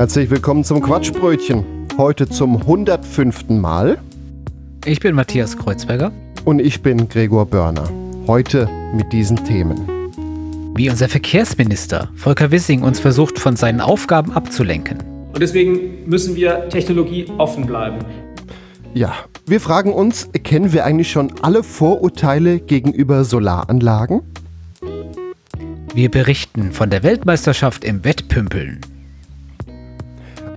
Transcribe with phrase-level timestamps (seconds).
[0.00, 1.62] Herzlich willkommen zum Quatschbrötchen.
[1.98, 3.50] Heute zum 105.
[3.50, 3.98] Mal.
[4.86, 6.10] Ich bin Matthias Kreuzberger.
[6.46, 7.86] Und ich bin Gregor Börner.
[8.26, 9.86] Heute mit diesen Themen.
[10.74, 15.02] Wie unser Verkehrsminister Volker Wissing uns versucht, von seinen Aufgaben abzulenken.
[15.34, 17.98] Und deswegen müssen wir technologieoffen bleiben.
[18.94, 19.12] Ja,
[19.44, 24.22] wir fragen uns, kennen wir eigentlich schon alle Vorurteile gegenüber Solaranlagen?
[25.92, 28.80] Wir berichten von der Weltmeisterschaft im Wettpümpeln.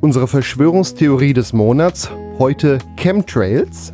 [0.04, 3.94] Unsere Verschwörungstheorie des Monats, heute Chemtrails.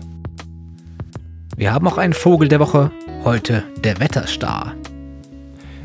[1.56, 2.90] Wir haben auch einen Vogel der Woche,
[3.24, 4.74] heute der Wetterstar.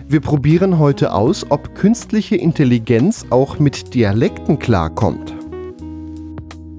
[0.08, 5.34] Wir probieren heute aus, ob künstliche Intelligenz auch mit Dialekten klarkommt.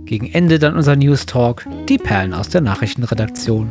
[0.05, 3.69] Gegen Ende dann unser News Talk, die Perlen aus der Nachrichtenredaktion.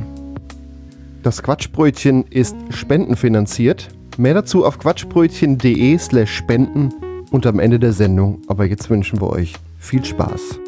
[1.24, 3.88] Das Quatschbrötchen ist spendenfinanziert.
[4.18, 6.92] Mehr dazu auf quatschbrötchen.de slash spenden
[7.34, 8.42] und am Ende der Sendung.
[8.46, 10.60] Aber jetzt wünschen wir euch viel Spaß.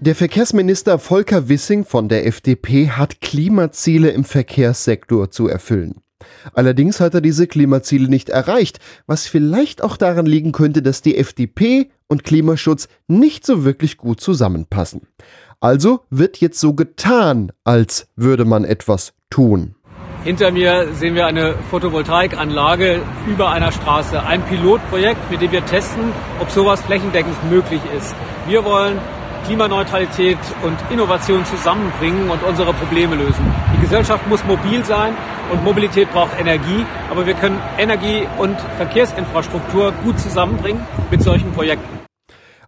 [0.00, 5.96] Der Verkehrsminister Volker Wissing von der FDP hat Klimaziele im Verkehrssektor zu erfüllen.
[6.52, 11.16] Allerdings hat er diese Klimaziele nicht erreicht, was vielleicht auch daran liegen könnte, dass die
[11.16, 15.02] FDP und Klimaschutz nicht so wirklich gut zusammenpassen.
[15.58, 19.74] Also wird jetzt so getan, als würde man etwas tun.
[20.28, 24.22] Hinter mir sehen wir eine Photovoltaikanlage über einer Straße.
[24.22, 28.14] Ein Pilotprojekt, mit dem wir testen, ob sowas flächendeckend möglich ist.
[28.46, 28.98] Wir wollen
[29.46, 33.42] Klimaneutralität und Innovation zusammenbringen und unsere Probleme lösen.
[33.74, 35.16] Die Gesellschaft muss mobil sein
[35.50, 42.00] und Mobilität braucht Energie, aber wir können Energie und Verkehrsinfrastruktur gut zusammenbringen mit solchen Projekten.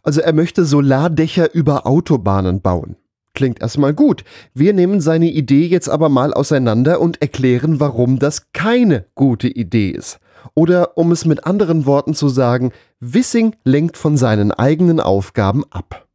[0.03, 2.97] Also er möchte Solardächer über Autobahnen bauen.
[3.41, 4.23] Klingt erstmal gut.
[4.53, 9.89] Wir nehmen seine Idee jetzt aber mal auseinander und erklären, warum das keine gute Idee
[9.89, 10.19] ist.
[10.53, 12.71] Oder um es mit anderen Worten zu sagen,
[13.01, 16.07] Wissing lenkt von seinen eigenen Aufgaben ab.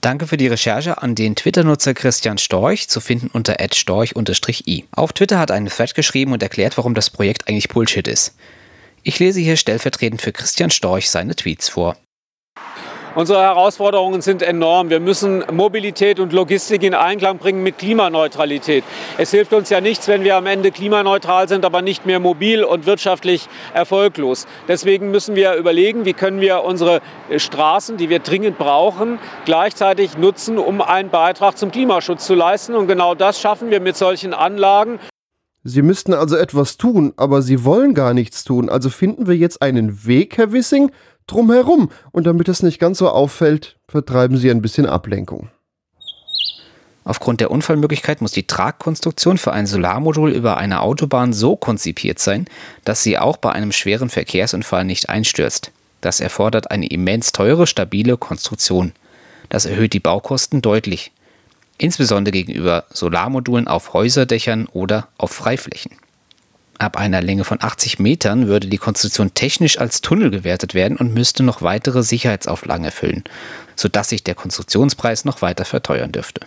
[0.00, 4.82] Danke für die Recherche an den Twitter-Nutzer Christian Storch, zu finden unter @storch_i.
[4.90, 8.34] Auf Twitter hat einen Thread geschrieben und erklärt, warum das Projekt eigentlich Bullshit ist.
[9.04, 11.96] Ich lese hier stellvertretend für Christian Storch seine Tweets vor.
[13.14, 14.88] Unsere Herausforderungen sind enorm.
[14.88, 18.84] Wir müssen Mobilität und Logistik in Einklang bringen mit Klimaneutralität.
[19.18, 22.64] Es hilft uns ja nichts, wenn wir am Ende klimaneutral sind, aber nicht mehr mobil
[22.64, 24.46] und wirtschaftlich erfolglos.
[24.66, 27.02] Deswegen müssen wir überlegen, wie können wir unsere
[27.36, 32.74] Straßen, die wir dringend brauchen, gleichzeitig nutzen, um einen Beitrag zum Klimaschutz zu leisten.
[32.74, 34.98] Und genau das schaffen wir mit solchen Anlagen.
[35.64, 38.68] Sie müssten also etwas tun, aber Sie wollen gar nichts tun.
[38.68, 40.90] Also finden wir jetzt einen Weg, Herr Wissing,
[41.26, 41.90] drumherum.
[42.10, 45.48] Und damit es nicht ganz so auffällt, vertreiben Sie ein bisschen Ablenkung.
[47.04, 52.46] Aufgrund der Unfallmöglichkeit muss die Tragkonstruktion für ein Solarmodul über eine Autobahn so konzipiert sein,
[52.84, 55.72] dass sie auch bei einem schweren Verkehrsunfall nicht einstürzt.
[56.00, 58.92] Das erfordert eine immens teure, stabile Konstruktion.
[59.48, 61.10] Das erhöht die Baukosten deutlich,
[61.76, 65.92] insbesondere gegenüber Solarmodulen auf Häuserdächern oder auf Freiflächen.
[66.82, 71.14] Ab einer Länge von 80 Metern würde die Konstruktion technisch als Tunnel gewertet werden und
[71.14, 73.22] müsste noch weitere Sicherheitsauflagen erfüllen,
[73.76, 76.40] sodass sich der Konstruktionspreis noch weiter verteuern dürfte.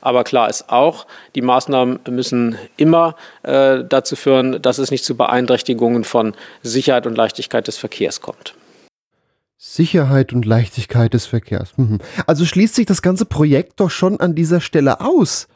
[0.00, 5.14] Aber klar ist auch, die Maßnahmen müssen immer äh, dazu führen, dass es nicht zu
[5.14, 8.54] Beeinträchtigungen von Sicherheit und Leichtigkeit des Verkehrs kommt.
[9.58, 11.74] Sicherheit und Leichtigkeit des Verkehrs.
[11.76, 11.98] Mhm.
[12.26, 15.48] Also schließt sich das ganze Projekt doch schon an dieser Stelle aus.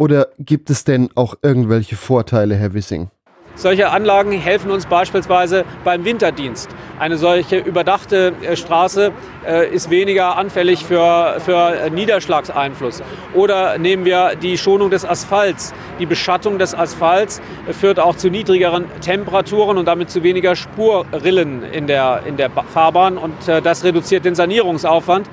[0.00, 3.10] Oder gibt es denn auch irgendwelche Vorteile, Herr Wissing?
[3.54, 6.70] Solche Anlagen helfen uns beispielsweise beim Winterdienst.
[6.98, 9.12] Eine solche überdachte äh, Straße
[9.46, 13.02] äh, ist weniger anfällig für, für Niederschlagseinfluss.
[13.34, 15.74] Oder nehmen wir die Schonung des Asphalts.
[15.98, 21.86] Die Beschattung des Asphalts führt auch zu niedrigeren Temperaturen und damit zu weniger Spurrillen in
[21.86, 23.18] der, in der Fahrbahn.
[23.18, 25.28] Und äh, das reduziert den Sanierungsaufwand.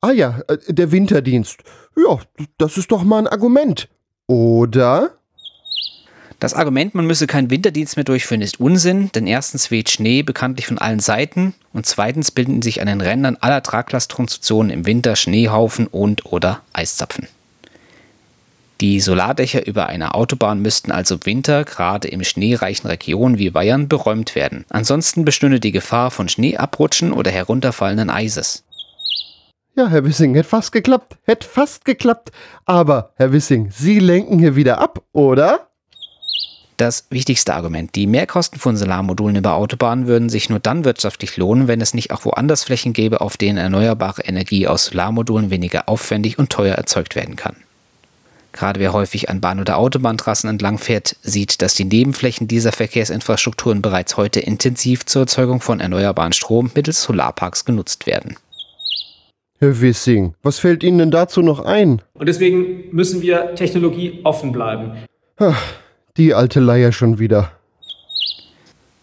[0.00, 1.62] Ah ja, äh, der Winterdienst.
[1.96, 2.18] Ja,
[2.58, 3.88] das ist doch mal ein Argument.
[4.26, 5.10] Oder?
[6.38, 10.66] Das Argument, man müsse keinen Winterdienst mehr durchführen, ist Unsinn, denn erstens weht Schnee bekanntlich
[10.66, 15.86] von allen Seiten und zweitens bilden sich an den Rändern aller Traglastkonstruktionen im Winter Schneehaufen
[15.86, 17.28] und oder Eiszapfen.
[18.80, 23.88] Die Solardächer über einer Autobahn müssten also im Winter, gerade im schneereichen Regionen wie Bayern,
[23.88, 24.64] beräumt werden.
[24.70, 28.64] Ansonsten bestünde die Gefahr von Schneeabrutschen oder herunterfallenden Eises.
[29.80, 32.32] Ja, Herr Wissing, hätte fast geklappt, hätte fast geklappt.
[32.66, 35.68] Aber, Herr Wissing, Sie lenken hier wieder ab, oder?
[36.76, 37.94] Das wichtigste Argument.
[37.94, 42.10] Die Mehrkosten von Solarmodulen über Autobahnen würden sich nur dann wirtschaftlich lohnen, wenn es nicht
[42.10, 47.16] auch woanders Flächen gäbe, auf denen erneuerbare Energie aus Solarmodulen weniger aufwendig und teuer erzeugt
[47.16, 47.56] werden kann.
[48.52, 53.80] Gerade wer häufig an Bahn- oder Autobahntrassen entlang fährt, sieht, dass die Nebenflächen dieser Verkehrsinfrastrukturen
[53.80, 58.36] bereits heute intensiv zur Erzeugung von erneuerbaren Strom mittels Solarparks genutzt werden.
[59.62, 62.00] Herr Wissing, was fällt Ihnen denn dazu noch ein?
[62.14, 64.92] Und deswegen müssen wir technologieoffen bleiben.
[65.36, 65.62] Ach,
[66.16, 67.52] die alte Leier schon wieder.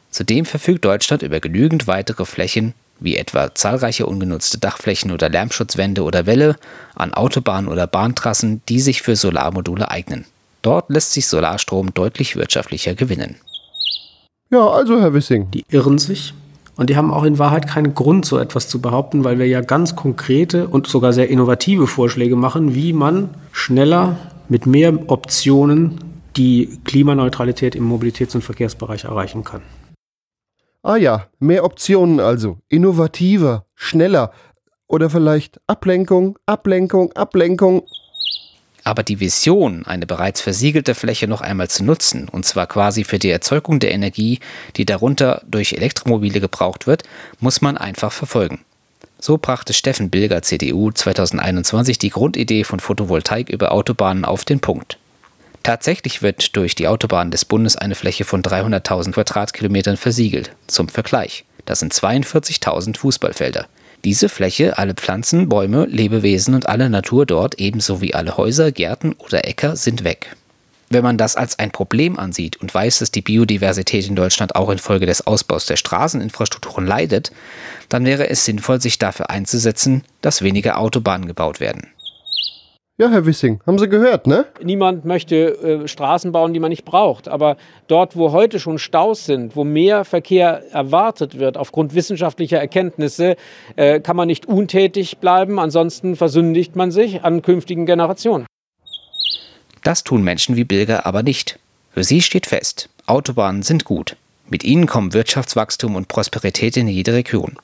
[0.09, 6.25] Zudem verfügt Deutschland über genügend weitere Flächen, wie etwa zahlreiche ungenutzte Dachflächen oder Lärmschutzwände oder
[6.25, 6.55] Wälle
[6.95, 10.25] an Autobahnen oder Bahntrassen, die sich für Solarmodule eignen.
[10.63, 13.35] Dort lässt sich Solarstrom deutlich wirtschaftlicher gewinnen.
[14.49, 15.51] Ja, also Herr Wissing.
[15.51, 16.33] Die irren sich
[16.77, 19.61] und die haben auch in Wahrheit keinen Grund, so etwas zu behaupten, weil wir ja
[19.61, 24.15] ganz konkrete und sogar sehr innovative Vorschläge machen, wie man schneller
[24.47, 25.99] mit mehr Optionen
[26.37, 29.61] die Klimaneutralität im Mobilitäts- und Verkehrsbereich erreichen kann.
[30.83, 32.59] Ah ja, mehr Optionen also.
[32.69, 34.31] Innovativer, schneller.
[34.87, 37.83] Oder vielleicht Ablenkung, Ablenkung, Ablenkung.
[38.87, 43.19] Aber die Vision, eine bereits versiegelte Fläche noch einmal zu nutzen, und zwar quasi für
[43.19, 44.39] die Erzeugung der Energie,
[44.77, 47.03] die darunter durch Elektromobile gebraucht wird,
[47.41, 48.61] muss man einfach verfolgen.
[49.19, 54.97] So brachte Steffen Bilger, CDU, 2021 die Grundidee von Photovoltaik über Autobahnen auf den Punkt.
[55.63, 60.53] Tatsächlich wird durch die Autobahnen des Bundes eine Fläche von 300.000 Quadratkilometern versiegelt.
[60.67, 63.67] Zum Vergleich, das sind 42.000 Fußballfelder.
[64.07, 69.11] Diese Fläche, alle Pflanzen, Bäume, Lebewesen und alle Natur dort, ebenso wie alle Häuser, Gärten
[69.11, 70.37] oder Äcker, sind weg.
[70.89, 74.69] Wenn man das als ein Problem ansieht und weiß, dass die Biodiversität in Deutschland auch
[74.69, 77.33] infolge des Ausbaus der Straßeninfrastrukturen leidet,
[77.89, 81.87] dann wäre es sinnvoll, sich dafür einzusetzen, dass weniger Autobahnen gebaut werden.
[82.99, 84.45] Ja, Herr Wissing, haben Sie gehört, ne?
[84.63, 87.27] Niemand möchte äh, Straßen bauen, die man nicht braucht.
[87.27, 87.55] Aber
[87.87, 93.35] dort, wo heute schon Staus sind, wo mehr Verkehr erwartet wird aufgrund wissenschaftlicher Erkenntnisse,
[93.75, 95.59] äh, kann man nicht untätig bleiben.
[95.59, 98.47] Ansonsten versündigt man sich an künftigen Generationen.
[99.83, 101.59] Das tun Menschen wie Bilger aber nicht.
[101.91, 104.17] Für sie steht fest, Autobahnen sind gut.
[104.49, 107.57] Mit ihnen kommen Wirtschaftswachstum und Prosperität in jede Region.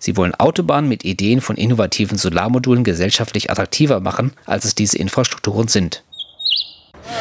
[0.00, 5.68] Sie wollen Autobahnen mit Ideen von innovativen Solarmodulen gesellschaftlich attraktiver machen, als es diese Infrastrukturen
[5.68, 6.02] sind.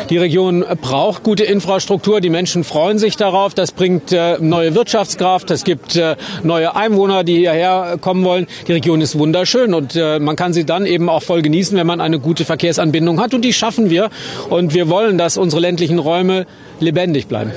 [0.09, 2.21] Die Region braucht gute Infrastruktur.
[2.21, 3.53] Die Menschen freuen sich darauf.
[3.53, 5.51] Das bringt äh, neue Wirtschaftskraft.
[5.51, 8.47] Es gibt äh, neue Einwohner, die hierher kommen wollen.
[8.67, 11.87] Die Region ist wunderschön und äh, man kann sie dann eben auch voll genießen, wenn
[11.87, 13.33] man eine gute Verkehrsanbindung hat.
[13.33, 14.09] Und die schaffen wir.
[14.49, 16.45] Und wir wollen, dass unsere ländlichen Räume
[16.79, 17.51] lebendig bleiben.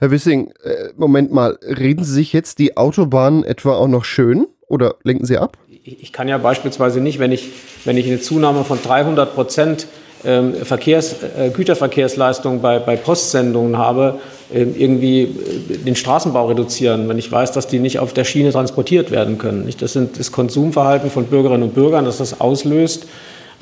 [0.00, 4.46] Herr Wissing, äh, Moment mal, reden Sie sich jetzt die Autobahnen etwa auch noch schön
[4.68, 5.58] oder lenken Sie ab?
[5.82, 7.48] Ich kann ja beispielsweise nicht, wenn ich,
[7.84, 9.88] wenn ich eine Zunahme von 300 Prozent
[10.24, 14.20] ähm, Verkehrs, äh, Güterverkehrsleistung bei, bei Postsendungen habe,
[14.54, 18.52] ähm, irgendwie äh, den Straßenbau reduzieren, wenn ich weiß, dass die nicht auf der Schiene
[18.52, 19.64] transportiert werden können.
[19.64, 19.82] Nicht?
[19.82, 23.06] Das sind das Konsumverhalten von Bürgerinnen und Bürgern, das das auslöst.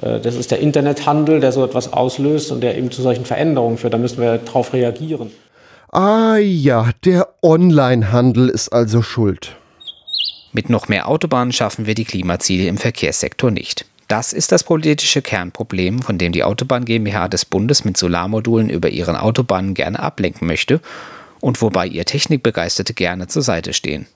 [0.03, 3.79] Äh, das ist der Internethandel, der so etwas auslöst und der eben zu solchen Veränderungen
[3.79, 3.95] führt.
[3.95, 5.31] Da müssen wir darauf reagieren.
[5.91, 9.57] Ah ja, der Onlinehandel ist also schuld.
[10.53, 13.87] Mit noch mehr Autobahnen schaffen wir die Klimaziele im Verkehrssektor nicht.
[14.09, 18.89] Das ist das politische Kernproblem, von dem die Autobahn GmbH des Bundes mit Solarmodulen über
[18.89, 20.81] ihren Autobahnen gerne ablenken möchte
[21.41, 24.07] und wobei ihr Technikbegeisterte gerne zur Seite stehen.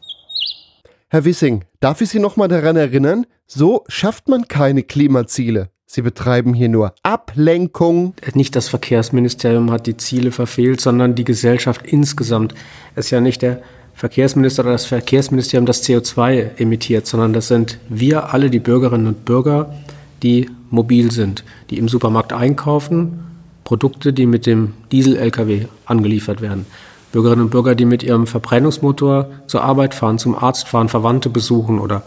[1.09, 3.27] Herr Wissing, darf ich Sie noch mal daran erinnern?
[3.47, 5.71] So schafft man keine Klimaziele.
[5.93, 8.15] Sie betreiben hier nur Ablenkung.
[8.35, 12.55] Nicht das Verkehrsministerium hat die Ziele verfehlt, sondern die Gesellschaft insgesamt.
[12.95, 13.61] Es ist ja nicht der
[13.95, 19.25] Verkehrsminister oder das Verkehrsministerium, das CO2 emittiert, sondern das sind wir alle, die Bürgerinnen und
[19.25, 19.75] Bürger,
[20.23, 23.25] die mobil sind, die im Supermarkt einkaufen,
[23.65, 26.67] Produkte, die mit dem Diesel-Lkw angeliefert werden.
[27.11, 31.81] Bürgerinnen und Bürger, die mit ihrem Verbrennungsmotor zur Arbeit fahren, zum Arzt fahren, Verwandte besuchen
[31.81, 32.05] oder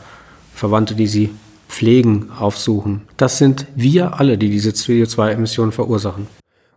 [0.53, 1.31] Verwandte, die sie
[1.73, 3.01] pflegen, aufsuchen.
[3.17, 6.27] Das sind wir alle, die diese CO2-Emissionen verursachen.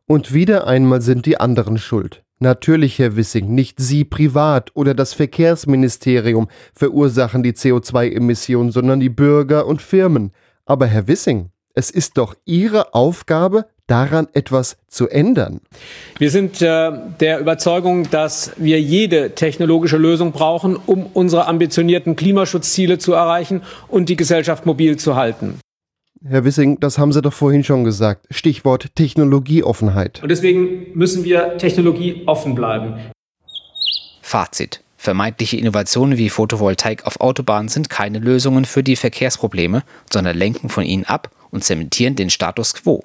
[0.06, 2.24] Und wieder einmal sind die anderen schuld.
[2.38, 9.66] Natürlich, Herr Wissing, nicht Sie privat oder das Verkehrsministerium verursachen die CO2-Emissionen, sondern die Bürger
[9.66, 10.32] und Firmen.
[10.64, 15.60] Aber Herr Wissing, es ist doch Ihre Aufgabe, daran etwas zu ändern?
[16.18, 22.98] Wir sind äh, der Überzeugung, dass wir jede technologische Lösung brauchen, um unsere ambitionierten Klimaschutzziele
[22.98, 25.60] zu erreichen und die Gesellschaft mobil zu halten.
[26.28, 28.26] Herr Wissing, das haben Sie doch vorhin schon gesagt.
[28.30, 30.22] Stichwort Technologieoffenheit.
[30.22, 32.94] Und deswegen müssen wir technologieoffen bleiben.
[34.22, 34.82] Fazit.
[34.96, 40.82] Vermeintliche Innovationen wie Photovoltaik auf Autobahnen sind keine Lösungen für die Verkehrsprobleme, sondern lenken von
[40.82, 43.04] ihnen ab und zementieren den Status quo.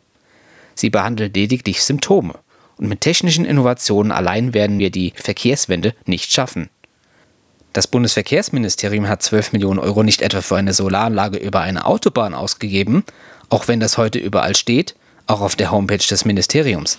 [0.76, 2.36] Sie behandeln lediglich Symptome.
[2.78, 6.70] Und mit technischen Innovationen allein werden wir die Verkehrswende nicht schaffen.
[7.74, 13.06] Das Bundesverkehrsministerium hat 12 Millionen Euro nicht etwa für eine Solaranlage über eine Autobahn ausgegeben,
[13.50, 14.96] auch wenn das heute überall steht,
[15.28, 16.98] auch auf der Homepage des Ministeriums.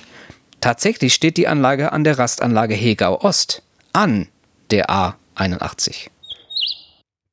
[0.60, 3.62] Tatsächlich steht die Anlage an der Rastanlage Hegau Ost,
[3.92, 4.28] an
[4.70, 6.08] der A81.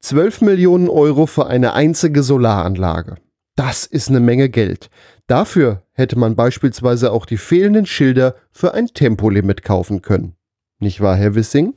[0.02, 3.18] 12 Millionen Euro für eine einzige Solaranlage.
[3.56, 4.90] Das ist eine Menge Geld.
[5.30, 10.34] Dafür hätte man beispielsweise auch die fehlenden Schilder für ein Tempolimit kaufen können.
[10.80, 11.76] Nicht wahr, Herr Wissing?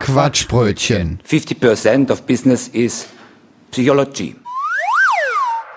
[0.00, 1.20] Quatschbrötchen.
[1.28, 3.06] 50% of business is
[3.70, 4.34] psychology.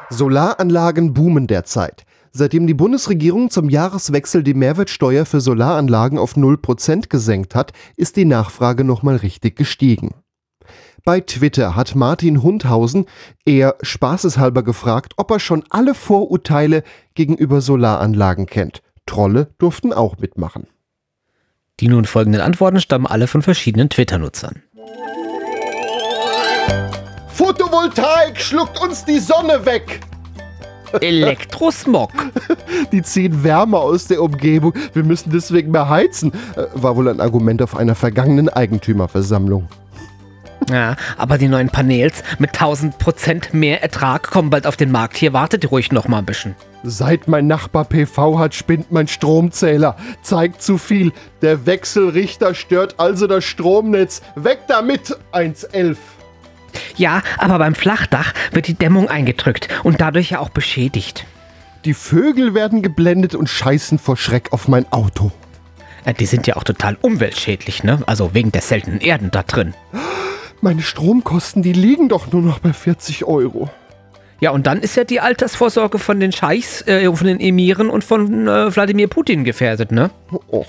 [0.10, 2.05] Solaranlagen boomen derzeit.
[2.31, 8.24] Seitdem die Bundesregierung zum Jahreswechsel die Mehrwertsteuer für Solaranlagen auf 0% gesenkt hat, ist die
[8.24, 10.12] Nachfrage nochmal richtig gestiegen.
[11.03, 13.05] Bei Twitter hat Martin Hundhausen
[13.43, 16.84] eher spaßeshalber gefragt, ob er schon alle Vorurteile
[17.15, 18.81] gegenüber Solaranlagen kennt.
[19.08, 20.67] Trolle durften auch mitmachen.
[21.79, 24.62] Die nun folgenden Antworten stammen alle von verschiedenen Twitter-Nutzern.
[27.29, 30.01] Photovoltaik schluckt uns die Sonne weg!
[31.01, 32.12] Elektrosmog.
[32.91, 34.74] Die ziehen Wärme aus der Umgebung.
[34.93, 36.34] Wir müssen deswegen mehr heizen.
[36.55, 39.70] Äh, War wohl ein Argument auf einer vergangenen Eigentümerversammlung.
[40.70, 45.18] Ja, aber die neuen Panels mit 1000% mehr Ertrag kommen bald auf den Markt.
[45.18, 46.56] Hier wartet ruhig noch mal ein bisschen.
[46.84, 49.96] Seit mein Nachbar PV hat, spinnt mein Stromzähler.
[50.24, 51.12] Zeigt zu viel.
[51.41, 54.22] Der Wechselrichter stört also das Stromnetz.
[54.36, 55.98] Weg damit, 111.
[56.96, 61.25] Ja, aber beim Flachdach wird die Dämmung eingedrückt und dadurch ja auch beschädigt.
[61.86, 65.32] Die Vögel werden geblendet und scheißen vor Schreck auf mein Auto.
[66.06, 68.01] Äh, Die sind ja auch total umweltschädlich, ne?
[68.06, 69.74] Also wegen der seltenen Erden da drin.
[70.63, 73.70] Meine Stromkosten, die liegen doch nur noch bei 40 Euro.
[74.39, 78.03] Ja, und dann ist ja die Altersvorsorge von den Scheichs, äh, von den Emiren und
[78.03, 80.12] von äh, Wladimir Putin gefährdet, ne?
[80.51, 80.68] Och,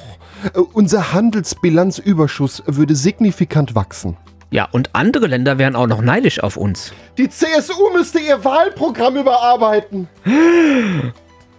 [0.55, 4.17] äh, unser Handelsbilanzüberschuss würde signifikant wachsen.
[4.51, 6.93] Ja, und andere Länder wären auch noch neidisch auf uns.
[7.19, 10.09] Die CSU müsste ihr Wahlprogramm überarbeiten.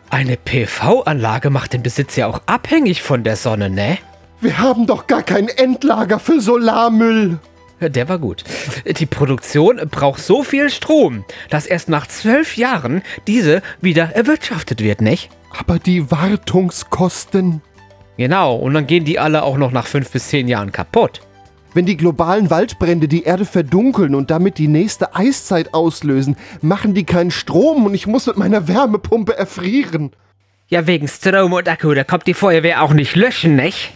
[0.09, 3.97] Eine PV-Anlage macht den Besitz ja auch abhängig von der Sonne, ne?
[4.41, 7.39] Wir haben doch gar kein Endlager für Solarmüll.
[7.79, 8.43] Der war gut.
[8.85, 15.01] Die Produktion braucht so viel Strom, dass erst nach zwölf Jahren diese wieder erwirtschaftet wird,
[15.01, 15.29] nicht?
[15.57, 17.61] Aber die Wartungskosten.
[18.17, 21.21] Genau, und dann gehen die alle auch noch nach fünf bis zehn Jahren kaputt.
[21.73, 27.03] Wenn die globalen Waldbrände die Erde verdunkeln und damit die nächste Eiszeit auslösen, machen die
[27.03, 30.11] keinen Strom und ich muss mit meiner Wärmepumpe erfrieren.
[30.67, 33.91] Ja, wegen Strom und Akku, da kommt die Feuerwehr auch nicht löschen, nicht?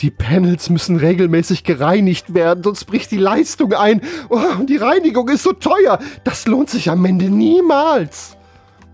[0.00, 4.00] Die Panels müssen regelmäßig gereinigt werden, sonst bricht die Leistung ein.
[4.30, 5.98] Oh, und die Reinigung ist so teuer.
[6.24, 8.36] Das lohnt sich am Ende niemals.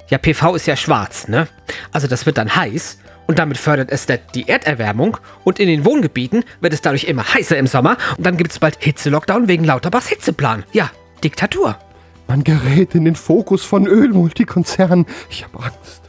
[0.08, 1.46] Ja, PV ist ja schwarz, ne?
[1.92, 2.98] Also das wird dann heiß
[3.28, 7.56] und damit fördert es die Erderwärmung und in den Wohngebieten wird es dadurch immer heißer
[7.56, 10.64] im Sommer und dann gibt es bald Hitze-Lockdown wegen Lauterbachs Hitzeplan.
[10.72, 10.90] Ja,
[11.22, 11.78] Diktatur.
[12.26, 15.06] Man gerät in den Fokus von Ölmultikonzernen.
[15.30, 16.05] Ich habe Angst.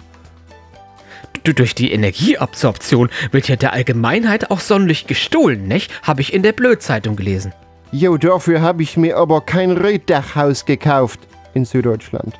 [1.47, 5.89] Du, durch die Energieabsorption wird ja der Allgemeinheit auch Sonnenlicht gestohlen, nicht?
[6.03, 7.53] Habe ich in der Blödzeitung gelesen.
[7.93, 11.21] Jo, dafür habe ich mir aber kein Reddachhaus gekauft
[11.53, 12.33] in Süddeutschland.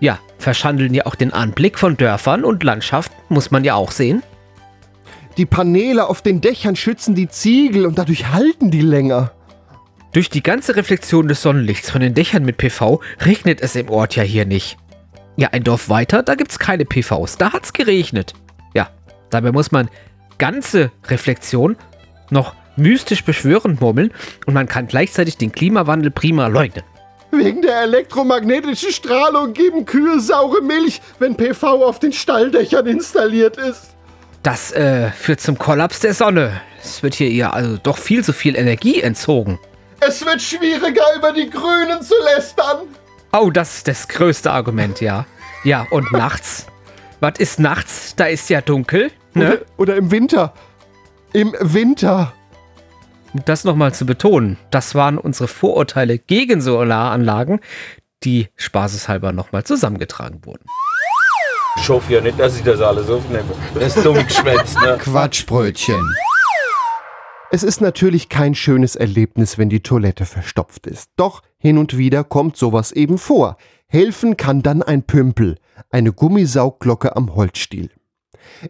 [0.00, 4.24] Ja, verschandeln ja auch den Anblick von Dörfern und Landschaft, muss man ja auch sehen.
[5.36, 9.30] Die Paneele auf den Dächern schützen die Ziegel und dadurch halten die länger.
[10.12, 14.16] Durch die ganze Reflexion des Sonnenlichts von den Dächern mit PV regnet es im Ort
[14.16, 14.76] ja hier nicht.
[15.36, 18.34] Ja, ein Dorf weiter, da gibt's keine PVs, da hat's geregnet.
[18.74, 18.90] Ja,
[19.30, 19.88] dabei muss man
[20.38, 21.76] ganze Reflexion
[22.30, 24.12] noch mystisch beschwörend murmeln
[24.46, 26.84] und man kann gleichzeitig den Klimawandel prima leugnen.
[27.30, 33.94] Wegen der elektromagnetischen Strahlung geben Kühe saure Milch, wenn PV auf den Stalldächern installiert ist.
[34.44, 36.60] Das äh, führt zum Kollaps der Sonne.
[36.80, 39.58] Es wird hier ihr also doch viel zu viel Energie entzogen.
[40.00, 42.88] Es wird schwieriger, über die Grünen zu lästern.
[43.36, 45.26] Oh, das ist das größte Argument, ja.
[45.64, 46.66] Ja, und nachts?
[47.18, 48.14] Was ist nachts?
[48.14, 49.54] Da ist ja dunkel, ne?
[49.54, 50.54] Oder, oder im Winter.
[51.32, 52.32] Im Winter.
[53.32, 57.58] Um das nochmal zu betonen, das waren unsere Vorurteile gegen Solaranlagen,
[58.22, 60.66] die spaßeshalber nochmal zusammengetragen wurden.
[61.76, 63.50] Ich hoffe ja nicht, dass ich das alles aufnehme.
[63.74, 64.96] Das ist dumm geschwätzt, ne?
[65.00, 66.14] Quatschbrötchen.
[67.54, 71.10] Es ist natürlich kein schönes Erlebnis, wenn die Toilette verstopft ist.
[71.14, 73.58] Doch hin und wieder kommt sowas eben vor.
[73.86, 75.58] Helfen kann dann ein Pümpel,
[75.88, 77.90] eine Gummisaugglocke am Holzstiel.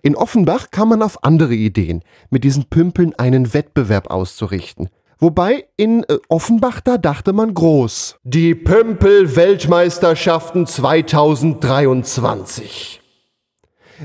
[0.03, 4.91] In Offenbach kam man auf andere Ideen, mit diesen Pümpeln einen Wettbewerb auszurichten.
[5.19, 8.19] Wobei in äh, Offenbach, da dachte man groß.
[8.23, 13.01] Die Pümpel-Weltmeisterschaften 2023.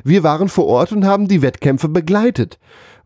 [0.05, 2.59] Wir waren vor Ort und haben die Wettkämpfe begleitet.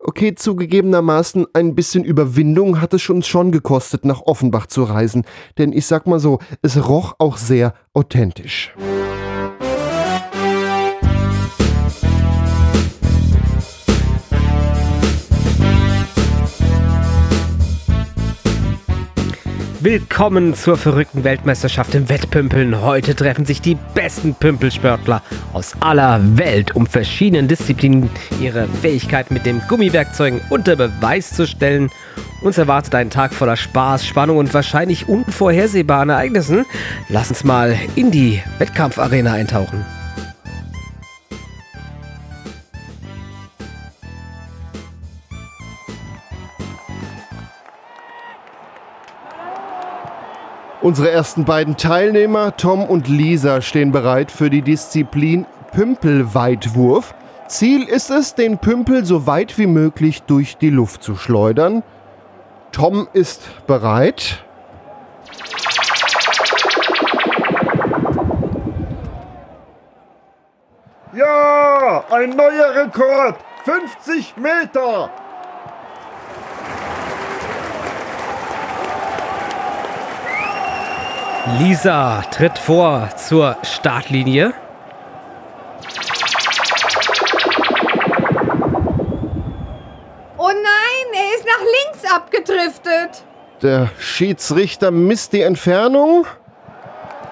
[0.06, 5.24] Okay, zugegebenermaßen ein bisschen Überwindung hat es uns schon gekostet, nach Offenbach zu reisen,
[5.58, 8.74] denn ich sag mal so, es roch auch sehr authentisch.
[19.84, 22.82] Willkommen zur verrückten Weltmeisterschaft im Wettpümpeln.
[22.82, 25.22] Heute treffen sich die besten Pümpelsportler
[25.52, 28.10] aus aller Welt, um verschiedenen Disziplinen
[28.40, 31.90] ihre Fähigkeit mit den Gummiwerkzeugen unter Beweis zu stellen.
[32.44, 36.66] Uns erwartet ein Tag voller Spaß, Spannung und wahrscheinlich unvorhersehbaren Ereignissen.
[37.10, 39.84] Lass uns mal in die Wettkampfarena eintauchen.
[50.84, 57.16] Unsere ersten beiden Teilnehmer, Tom und Lisa, stehen bereit für die Disziplin Pümpelweitwurf.
[57.48, 61.84] Ziel ist es, den Pümpel so weit wie möglich durch die Luft zu schleudern.
[62.74, 64.44] Tom ist bereit.
[71.14, 73.38] Ja, ein neuer Rekord.
[73.64, 75.10] 50 Meter.
[81.46, 84.54] Lisa tritt vor zur Startlinie.
[90.38, 93.24] Oh nein, er ist nach links abgedriftet.
[93.62, 96.26] Der Schiedsrichter misst die Entfernung.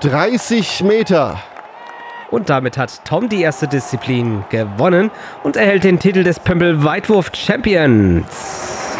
[0.01, 1.41] 30 Meter.
[2.31, 5.09] Und damit hat Tom die erste Disziplin gewonnen
[5.43, 8.90] und erhält den Titel des Pömpel Weitwurf Champions.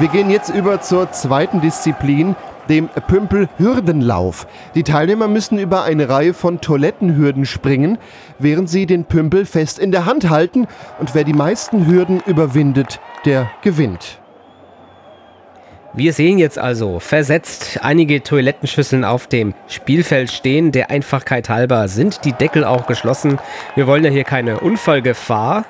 [0.00, 2.36] Wir gehen jetzt über zur zweiten Disziplin,
[2.68, 4.46] dem Pümpel-Hürdenlauf.
[4.76, 7.98] Die Teilnehmer müssen über eine Reihe von Toilettenhürden springen,
[8.38, 10.68] während sie den Pümpel fest in der Hand halten
[11.00, 14.20] und wer die meisten Hürden überwindet, der gewinnt.
[15.94, 20.70] Wir sehen jetzt also versetzt einige Toilettenschüsseln auf dem Spielfeld stehen.
[20.70, 23.40] Der Einfachkeit halber sind die Deckel auch geschlossen.
[23.74, 25.64] Wir wollen ja hier keine Unfallgefahr.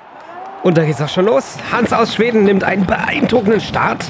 [0.63, 1.57] Und da geht's auch schon los.
[1.73, 4.05] Hans aus Schweden nimmt einen beeindruckenden Start.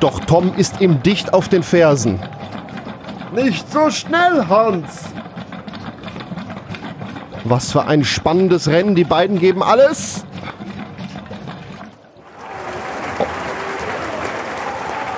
[0.00, 2.20] Doch Tom ist ihm dicht auf den Fersen.
[3.34, 5.04] Nicht so schnell, Hans.
[7.44, 8.94] Was für ein spannendes Rennen.
[8.94, 10.24] Die beiden geben alles.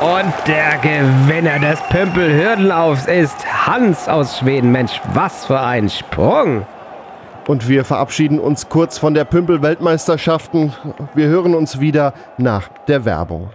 [0.01, 4.73] Und der Gewinner des Pümpel-Hürdenlaufs ist Hans aus Schweden.
[4.73, 6.65] Mensch, was für ein Sprung!
[7.47, 10.73] Und wir verabschieden uns kurz von der Pümpel-Weltmeisterschaften.
[11.15, 13.51] Wir hören uns wieder nach der Werbung.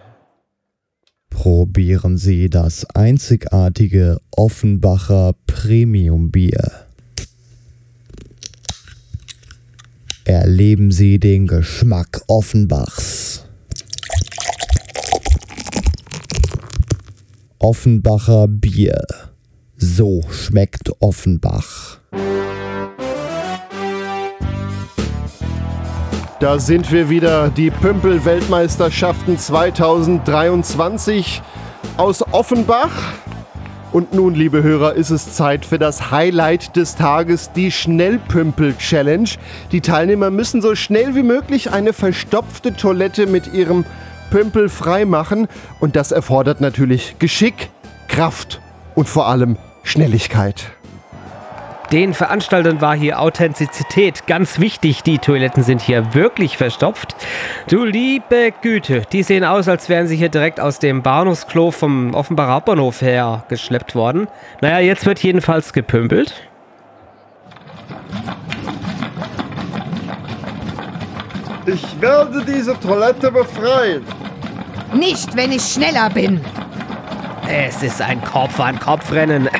[1.30, 6.71] Probieren Sie das einzigartige Offenbacher Premium Bier.
[10.24, 13.45] Erleben Sie den Geschmack Offenbachs.
[17.60, 19.06] Offenbacher Bier.
[19.78, 22.00] So schmeckt Offenbach.
[26.45, 31.41] Da sind wir wieder, die Pümpel-Weltmeisterschaften 2023
[31.97, 32.91] aus Offenbach.
[33.91, 39.27] Und nun, liebe Hörer, ist es Zeit für das Highlight des Tages, die Schnellpümpel-Challenge.
[39.71, 43.84] Die Teilnehmer müssen so schnell wie möglich eine verstopfte Toilette mit ihrem
[44.29, 45.47] Pümpel freimachen.
[45.79, 47.71] Und das erfordert natürlich Geschick,
[48.08, 48.62] Kraft
[48.93, 50.74] und vor allem Schnelligkeit.
[51.91, 55.04] Den Veranstaltern war hier Authentizität ganz wichtig.
[55.04, 57.15] Die Toiletten sind hier wirklich verstopft.
[57.69, 62.13] Du liebe Güte, die sehen aus, als wären sie hier direkt aus dem Bahnhofsklo vom
[62.13, 64.28] Offenbarer Hauptbahnhof her geschleppt worden.
[64.62, 66.34] Naja, jetzt wird jedenfalls gepümpelt.
[71.67, 74.04] Ich werde diese Toilette befreien.
[74.93, 76.41] Nicht, wenn ich schneller bin.
[77.47, 79.49] Es ist ein Kopf-an-Kopf-Rennen.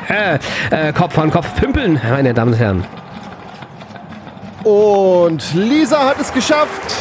[0.70, 2.84] Äh, Kopf an Kopf pümpeln, meine Damen und Herren.
[4.64, 6.94] Und Lisa hat es geschafft.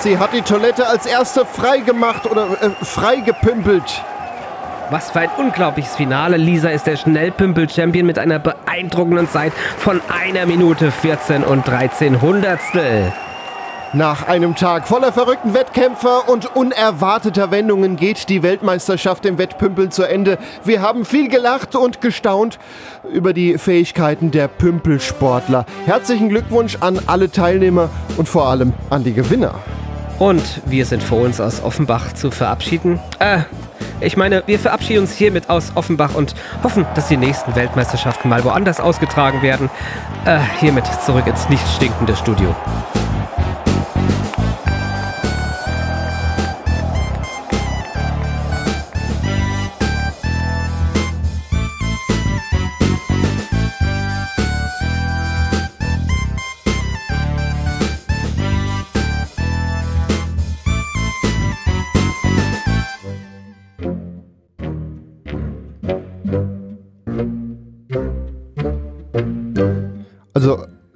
[0.00, 4.02] Sie hat die Toilette als erste frei gemacht oder äh, frei gepümpelt.
[4.90, 6.36] Was für ein unglaubliches Finale.
[6.36, 13.12] Lisa ist der Schnellpümpel-Champion mit einer beeindruckenden Zeit von einer Minute 14 und 13 Hundertstel.
[13.94, 20.02] Nach einem Tag voller verrückten Wettkämpfer und unerwarteter Wendungen geht die Weltmeisterschaft im Wettpümpeln zu
[20.02, 20.36] Ende.
[20.64, 22.58] Wir haben viel gelacht und gestaunt
[23.12, 25.64] über die Fähigkeiten der Pümpelsportler.
[25.86, 29.54] Herzlichen Glückwunsch an alle Teilnehmer und vor allem an die Gewinner.
[30.18, 32.98] Und wir sind vor uns aus Offenbach zu verabschieden.
[33.20, 33.42] Äh,
[34.00, 38.42] ich meine, wir verabschieden uns hiermit aus Offenbach und hoffen, dass die nächsten Weltmeisterschaften mal
[38.42, 39.70] woanders ausgetragen werden.
[40.24, 42.56] Äh, hiermit zurück ins nicht stinkende Studio.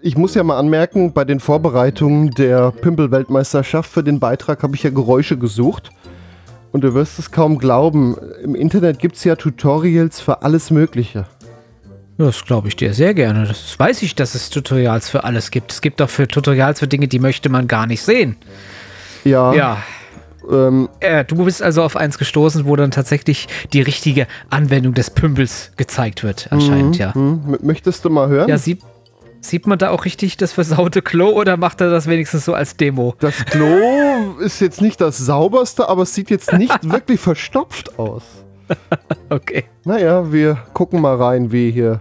[0.08, 4.82] Ich muss ja mal anmerken, bei den Vorbereitungen der Pimpel-Weltmeisterschaft für den Beitrag habe ich
[4.82, 5.90] ja Geräusche gesucht.
[6.72, 11.26] Und du wirst es kaum glauben, im Internet gibt es ja Tutorials für alles Mögliche.
[12.16, 13.46] Das glaube ich dir sehr gerne.
[13.46, 15.72] Das weiß ich, dass es Tutorials für alles gibt.
[15.72, 18.36] Es gibt auch für Tutorials für Dinge, die möchte man gar nicht sehen.
[19.24, 19.52] Ja.
[19.52, 19.76] Ja.
[20.50, 25.10] Ähm, Äh, du bist also auf eins gestoßen, wo dann tatsächlich die richtige Anwendung des
[25.10, 27.12] Pümpels gezeigt wird, anscheinend, mhm, ja.
[27.14, 27.58] mhm.
[27.60, 28.48] Möchtest du mal hören?
[28.48, 28.80] Ja, sieht,
[29.40, 32.76] sieht man da auch richtig das versaute Klo oder macht er das wenigstens so als
[32.76, 33.14] Demo?
[33.20, 38.22] Das Klo ist jetzt nicht das sauberste, aber es sieht jetzt nicht wirklich verstopft aus.
[39.30, 39.64] Okay.
[39.84, 42.00] Naja, wir gucken mal rein, wie hier.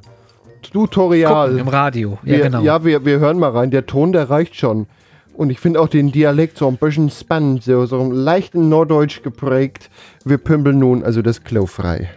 [0.61, 1.47] Tutorial.
[1.47, 2.17] Gucken im Radio.
[2.23, 2.61] Ja, Wir, genau.
[2.61, 3.71] ja wir, wir hören mal rein.
[3.71, 4.87] Der Ton, der reicht schon.
[5.33, 9.23] Und ich finde auch den Dialekt so ein bisschen spannend, so, so leicht in Norddeutsch
[9.23, 9.89] geprägt.
[10.25, 12.09] Wir pümpeln nun also das Klo frei.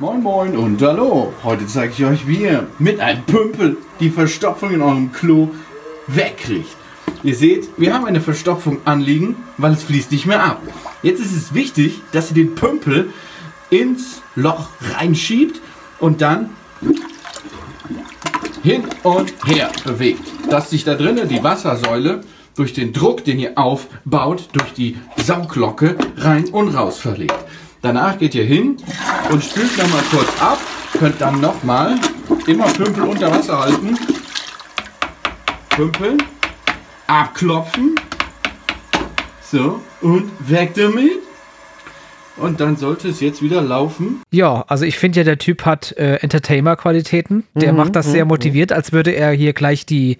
[0.00, 1.32] Moin Moin und Hallo.
[1.42, 5.48] Heute zeige ich euch, wie ihr mit einem Pümpel die Verstopfung in eurem Klo
[6.06, 6.76] wegkriegt.
[7.24, 10.62] Ihr seht, wir haben eine Verstopfung anliegen, weil es fließt nicht mehr ab.
[11.02, 13.12] Jetzt ist es wichtig, dass ihr den Pümpel
[13.70, 15.60] ins Loch reinschiebt
[15.98, 16.50] und dann
[18.62, 20.22] hin und her bewegt.
[20.48, 22.20] Dass sich da drinnen die Wassersäule
[22.54, 27.34] durch den Druck, den ihr aufbaut, durch die Sauglocke rein und raus verlegt.
[27.82, 28.76] Danach geht ihr hin
[29.30, 30.58] und spült nochmal kurz ab,
[30.98, 31.94] könnt dann nochmal
[32.46, 33.96] immer Pümpel unter Wasser halten,
[35.70, 36.18] pümpeln,
[37.06, 37.94] abklopfen,
[39.42, 41.12] so und weg damit.
[42.36, 44.22] Und dann sollte es jetzt wieder laufen.
[44.30, 47.42] Ja, also ich finde ja, der Typ hat äh, Entertainer-Qualitäten.
[47.54, 50.18] Der Mhm, macht das sehr mhm, motiviert, als würde er hier gleich die,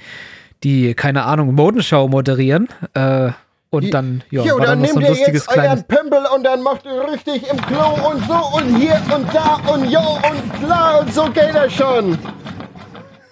[0.64, 2.68] die keine Ahnung, Modenschau moderieren.
[2.94, 3.30] Äh,
[3.70, 5.84] und dann, ja, Hier, war dann dann noch so ein ihr lustiges jetzt euren kleines.
[5.84, 9.90] Pümpel und dann macht ihr richtig im Klo und so und hier und da und
[9.90, 12.18] jo und klar und so geht er schon.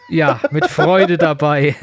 [0.09, 1.75] Ja, mit Freude dabei.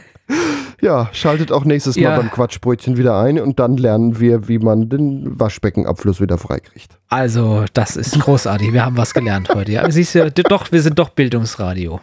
[0.82, 2.12] Ja, schaltet auch nächstes Ja.
[2.12, 6.98] Mal beim Quatschbrötchen wieder ein und dann lernen wir, wie man den Waschbeckenabfluss wieder freikriegt.
[7.10, 8.74] Also, das ist großartig.
[8.74, 9.72] Wir haben was gelernt heute.
[9.72, 12.00] Ja, siehst du, doch, wir sind doch Bildungsradio.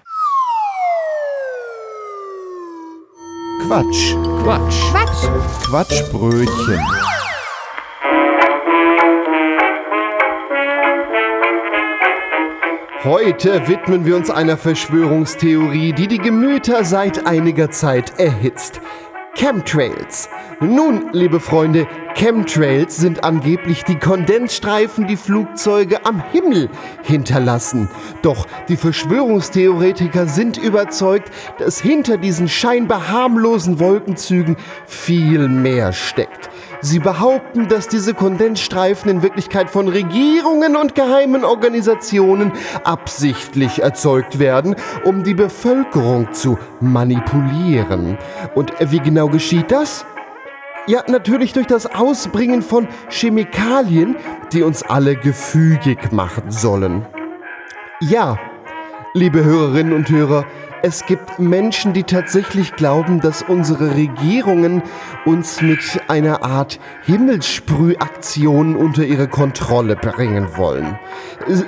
[3.70, 4.16] Quatsch.
[4.42, 4.90] Quatsch.
[4.90, 5.28] Quatsch.
[5.68, 6.80] Quatschbrötchen.
[13.04, 18.80] Heute widmen wir uns einer Verschwörungstheorie, die die Gemüter seit einiger Zeit erhitzt.
[19.34, 20.28] Chemtrails.
[20.60, 26.68] Nun, liebe Freunde, Chemtrails sind angeblich die Kondensstreifen, die Flugzeuge am Himmel
[27.02, 27.88] hinterlassen.
[28.22, 36.50] Doch die Verschwörungstheoretiker sind überzeugt, dass hinter diesen scheinbar harmlosen Wolkenzügen viel mehr steckt.
[36.82, 42.52] Sie behaupten, dass diese Kondensstreifen in Wirklichkeit von Regierungen und geheimen Organisationen
[42.84, 48.16] absichtlich erzeugt werden, um die Bevölkerung zu manipulieren.
[48.54, 50.06] Und wie genau geschieht das?
[50.86, 54.16] Ja, natürlich durch das Ausbringen von Chemikalien,
[54.52, 57.06] die uns alle gefügig machen sollen.
[58.00, 58.38] Ja,
[59.12, 60.44] liebe Hörerinnen und Hörer,
[60.82, 64.82] es gibt Menschen, die tatsächlich glauben, dass unsere Regierungen
[65.26, 70.98] uns mit einer Art Himmelssprühaktion unter ihre Kontrolle bringen wollen.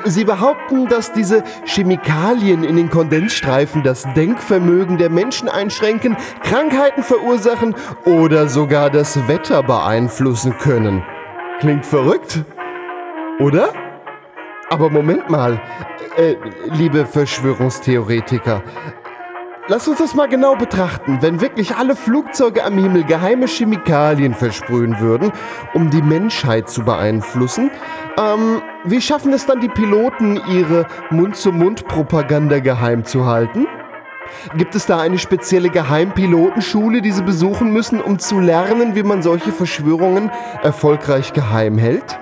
[0.06, 7.74] Sie behaupten, dass diese Chemikalien in den Kondensstreifen das Denkvermögen der Menschen einschränken, Krankheiten verursachen
[8.06, 11.02] oder sogar das Wetter beeinflussen können.
[11.60, 12.44] Klingt verrückt?
[13.40, 13.74] Oder?
[14.70, 15.60] Aber Moment mal,
[16.16, 16.36] äh,
[16.74, 18.62] liebe Verschwörungstheoretiker.
[19.68, 21.18] Lass uns das mal genau betrachten.
[21.20, 25.30] Wenn wirklich alle Flugzeuge am Himmel geheime Chemikalien versprühen würden,
[25.72, 27.70] um die Menschheit zu beeinflussen,
[28.18, 33.66] Ähm, wie schaffen es dann die Piloten, ihre Mund-zu-Mund-Propaganda geheim zu halten?
[34.54, 39.22] Gibt es da eine spezielle Geheimpilotenschule, die sie besuchen müssen, um zu lernen, wie man
[39.22, 40.30] solche Verschwörungen
[40.62, 42.18] erfolgreich geheim hält?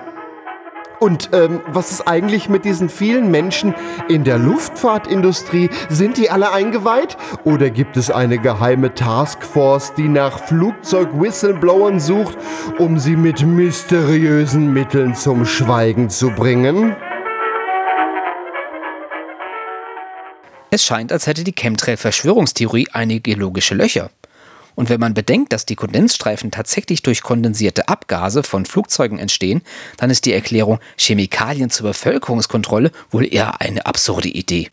[1.01, 3.73] Und ähm, was ist eigentlich mit diesen vielen Menschen
[4.07, 5.71] in der Luftfahrtindustrie?
[5.89, 7.17] Sind die alle eingeweiht?
[7.43, 12.37] Oder gibt es eine geheime Taskforce, die nach Flugzeug-Whistleblowern sucht,
[12.77, 16.95] um sie mit mysteriösen Mitteln zum Schweigen zu bringen?
[20.69, 24.11] Es scheint, als hätte die Chemtrail-Verschwörungstheorie einige logische Löcher.
[24.75, 29.61] Und wenn man bedenkt, dass die Kondensstreifen tatsächlich durch kondensierte Abgase von Flugzeugen entstehen,
[29.97, 34.69] dann ist die Erklärung Chemikalien zur Bevölkerungskontrolle wohl eher eine absurde Idee.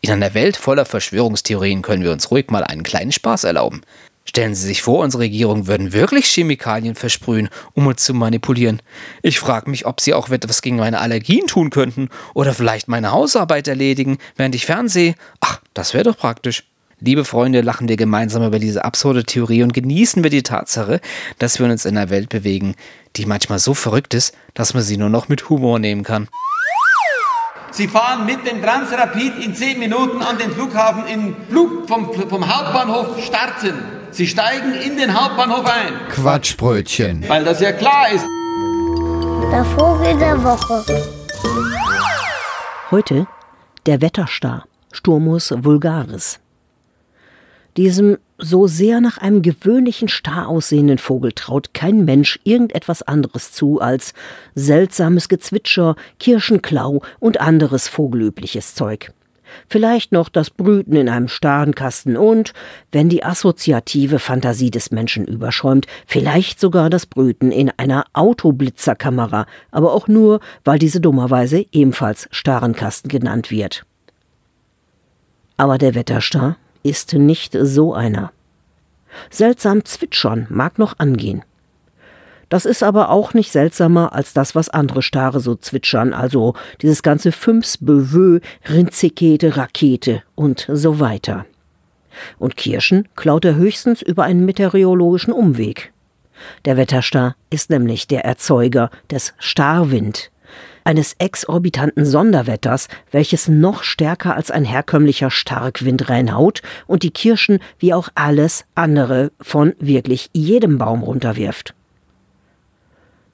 [0.00, 3.82] In einer Welt voller Verschwörungstheorien können wir uns ruhig mal einen kleinen Spaß erlauben.
[4.24, 8.80] Stellen Sie sich vor, unsere Regierung würden wirklich Chemikalien versprühen, um uns zu manipulieren.
[9.22, 13.12] Ich frage mich, ob sie auch etwas gegen meine Allergien tun könnten oder vielleicht meine
[13.12, 15.16] Hausarbeit erledigen, während ich fernsehe.
[15.40, 16.64] Ach, das wäre doch praktisch.
[17.02, 21.00] Liebe Freunde, lachen wir gemeinsam über diese absurde Theorie und genießen wir die Tatsache,
[21.38, 22.74] dass wir uns in einer Welt bewegen,
[23.16, 26.28] die manchmal so verrückt ist, dass man sie nur noch mit Humor nehmen kann.
[27.70, 32.46] Sie fahren mit dem Transrapid in 10 Minuten an den Flughafen in Flug vom, vom
[32.46, 33.74] Hauptbahnhof starten.
[34.10, 35.94] Sie steigen in den Hauptbahnhof ein.
[36.10, 37.26] Quatschbrötchen.
[37.28, 38.26] Weil das ja klar ist.
[39.50, 40.84] Der Vogel der Woche.
[42.90, 43.26] Heute
[43.86, 46.40] der Wetterstar, Sturmus vulgaris.
[47.76, 53.80] Diesem so sehr nach einem gewöhnlichen Star aussehenden Vogel traut kein Mensch irgendetwas anderes zu
[53.80, 54.14] als
[54.54, 59.12] seltsames Gezwitscher, Kirschenklau und anderes vogelübliches Zeug.
[59.68, 62.52] Vielleicht noch das Brüten in einem starren Kasten und,
[62.92, 69.92] wenn die assoziative Fantasie des Menschen überschäumt, vielleicht sogar das Brüten in einer Autoblitzerkamera, aber
[69.92, 73.84] auch nur, weil diese dummerweise ebenfalls starren Kasten genannt wird.
[75.56, 78.32] Aber der Wetterstar ist nicht so einer.
[79.30, 81.42] Seltsam zwitschern mag noch angehen.
[82.48, 87.02] Das ist aber auch nicht seltsamer als das, was andere Stare so zwitschern, also dieses
[87.02, 91.46] ganze Fünfs, Bevö, Rinzikete, Rakete und so weiter.
[92.38, 95.92] Und Kirschen klaut er höchstens über einen meteorologischen Umweg.
[96.64, 100.32] Der Wetterstar ist nämlich der Erzeuger des Starwind,
[100.84, 107.94] eines exorbitanten Sonderwetters, welches noch stärker als ein herkömmlicher Starkwind reinhaut und die Kirschen wie
[107.94, 111.74] auch alles andere von wirklich jedem Baum runterwirft.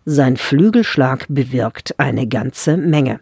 [0.05, 3.21] Sein Flügelschlag bewirkt eine ganze Menge.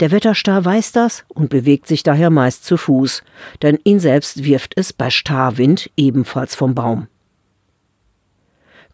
[0.00, 3.22] Der Wetterstar weiß das und bewegt sich daher meist zu Fuß,
[3.62, 7.08] denn ihn selbst wirft es bei Starwind ebenfalls vom Baum.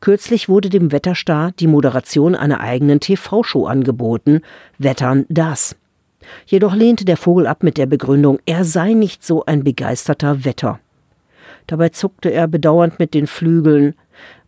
[0.01, 4.43] Kürzlich wurde dem Wetterstar die Moderation einer eigenen TV-Show angeboten,
[4.79, 5.77] Wettern das.
[6.47, 10.81] Jedoch lehnte der Vogel ab mit der Begründung, er sei nicht so ein begeisterter Wetter.
[11.67, 13.95] Dabei zuckte er bedauernd mit den Flügeln,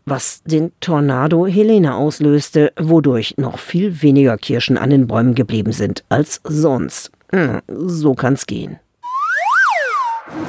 [0.06, 6.04] was den Tornado Helene auslöste, wodurch noch viel weniger Kirschen an den Bäumen geblieben sind
[6.08, 7.10] als sonst.
[7.32, 8.78] Hm, so kann's gehen.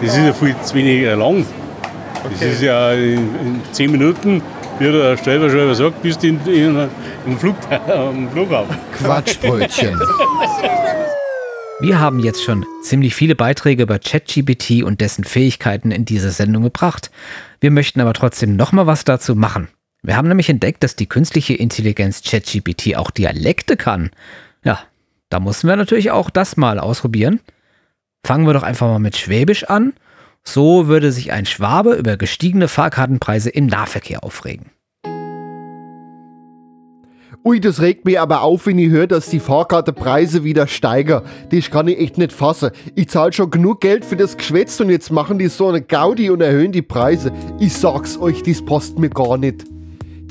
[0.02, 1.46] Das ist ja viel zu wenig lang.
[2.24, 4.42] Das ist ja in, in zehn Minuten,
[4.82, 6.90] wie der Stellver schon sagt, bist du in, in,
[7.28, 7.56] im Flug,
[7.88, 8.76] am Flughafen.
[8.98, 10.00] Quatschbrötchen.
[11.82, 16.64] Wir haben jetzt schon ziemlich viele Beiträge über ChatGPT und dessen Fähigkeiten in diese Sendung
[16.64, 17.12] gebracht.
[17.60, 19.68] Wir möchten aber trotzdem noch mal was dazu machen.
[20.02, 24.10] Wir haben nämlich entdeckt, dass die künstliche Intelligenz ChatGPT auch Dialekte kann.
[24.64, 24.80] Ja,
[25.30, 27.40] da mussten wir natürlich auch das mal ausprobieren.
[28.26, 29.94] Fangen wir doch einfach mal mit Schwäbisch an.
[30.44, 34.72] So würde sich ein Schwabe über gestiegene Fahrkartenpreise im Nahverkehr aufregen.
[37.44, 41.22] Ui, das regt mich aber auf, wenn ich höre, dass die Fahrkartenpreise wieder steigen.
[41.50, 42.70] Das kann ich echt nicht fassen.
[42.94, 46.30] Ich zahle schon genug Geld für das Geschwätz und jetzt machen die so eine Gaudi
[46.30, 47.32] und erhöhen die Preise.
[47.60, 49.66] Ich sag's euch, das passt mir gar nicht.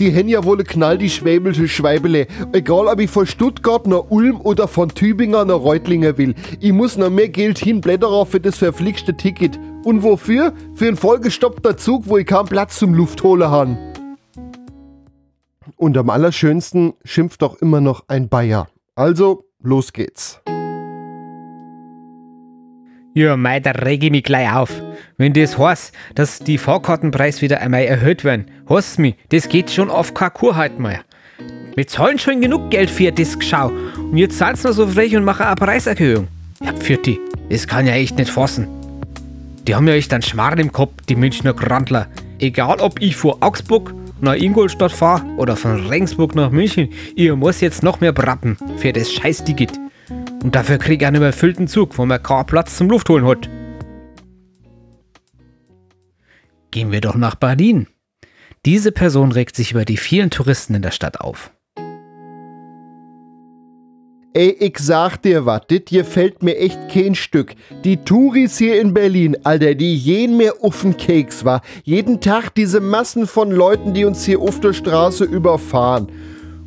[0.00, 2.28] Die haben ja wohl eine knall die schwäbische Schweibele.
[2.52, 6.34] Egal, ob ich von Stuttgart nach Ulm oder von Tübingen nach Reutlingen will.
[6.60, 9.58] Ich muss noch mehr Geld hinblättern für das verflixte Ticket.
[9.84, 10.52] Und wofür?
[10.74, 13.78] Für einen vollgestoppter Zug, wo ich keinen Platz zum Luftholen habe.
[15.76, 18.68] Und am allerschönsten schimpft doch immer noch ein Bayer.
[18.94, 20.40] Also, los geht's.
[23.14, 24.70] Ja, mei, da reg ich mich gleich auf.
[25.16, 29.90] Wenn das heißt, dass die Fahrkartenpreis wieder einmal erhöht werden, heißt mich, das geht schon
[29.90, 31.00] auf keine Kur halt mal.
[31.74, 35.24] Wir zahlen schon genug Geld für das Geschau und jetzt seid noch so frech und
[35.24, 36.28] machen eine Preiserhöhung.
[36.62, 38.79] Ja, die, das kann ja echt nicht fassen.
[39.66, 42.08] Die haben ja echt einen Schmarrn im Kopf, die Münchner Grandler.
[42.38, 47.60] Egal ob ich vor Augsburg nach Ingolstadt fahre oder von Regensburg nach München, ihr muss
[47.60, 49.72] jetzt noch mehr brappen für das scheiß Ticket.
[50.42, 53.48] Und dafür krieg ich einen überfüllten Zug, wo man keinen Platz zum Luftholen hat.
[56.70, 57.88] Gehen wir doch nach Berlin.
[58.64, 61.50] Diese Person regt sich über die vielen Touristen in der Stadt auf.
[64.32, 67.56] Ey, ich sag dir was, dit hier fällt mir echt kein Stück.
[67.82, 71.62] Die Touris hier in Berlin, Alter, die jeden mehr uffen Keks war.
[71.82, 76.12] Jeden Tag diese Massen von Leuten, die uns hier auf der Straße überfahren.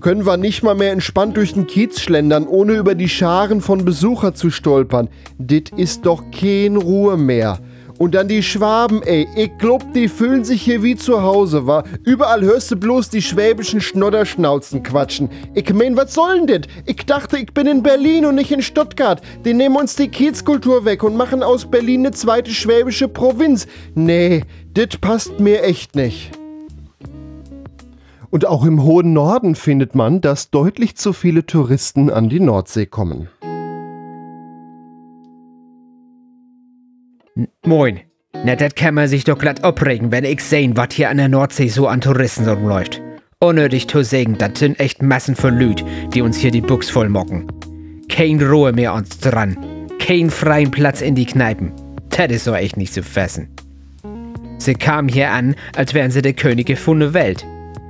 [0.01, 3.85] Können wir nicht mal mehr entspannt durch den Kiez schlendern, ohne über die Scharen von
[3.85, 5.07] Besucher zu stolpern.
[5.37, 7.59] Dit ist doch kein Ruhe mehr.
[7.99, 9.27] Und dann die Schwaben, ey.
[9.35, 11.83] Ich glaub, die fühlen sich hier wie zu Hause, wa?
[12.03, 15.29] Überall hörst du bloß die schwäbischen Schnodderschnauzen quatschen.
[15.53, 16.71] Ich mein, was soll denn das?
[16.85, 19.21] Ich dachte, ich bin in Berlin und nicht in Stuttgart.
[19.45, 23.67] Die nehmen uns die Kiezkultur weg und machen aus Berlin eine zweite schwäbische Provinz.
[23.93, 26.31] Nee, das passt mir echt nicht.
[28.31, 32.87] Und auch im hohen Norden findet man, dass deutlich zu viele Touristen an die Nordsee
[32.87, 33.29] kommen.
[37.65, 38.01] Moin.
[38.45, 41.29] Na, das kann man sich doch glatt abregen, wenn ich sehen, was hier an der
[41.29, 43.01] Nordsee so an Touristen rumläuft.
[43.39, 47.09] Unnötig zu sagen, das sind echt Massen von Lüd, die uns hier die Buchs voll
[47.09, 47.47] mocken.
[48.09, 49.57] Kein Ruhe mehr uns dran.
[49.99, 51.71] Kein freien Platz in die Kneipen.
[52.09, 53.49] Das ist so echt nicht zu fassen.
[54.59, 57.45] Sie kamen hier an, als wären sie der Könige von der Welt.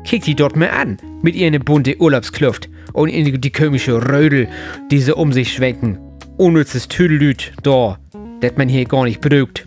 [0.05, 4.47] Kick die dort mal an, mit ihren bunte Urlaubskluft und in die komische Rödel,
[4.89, 5.99] die sie um sich schwenken.
[6.37, 7.99] Unnützes Tüdelüt, da,
[8.43, 9.65] das man hier gar nicht braucht.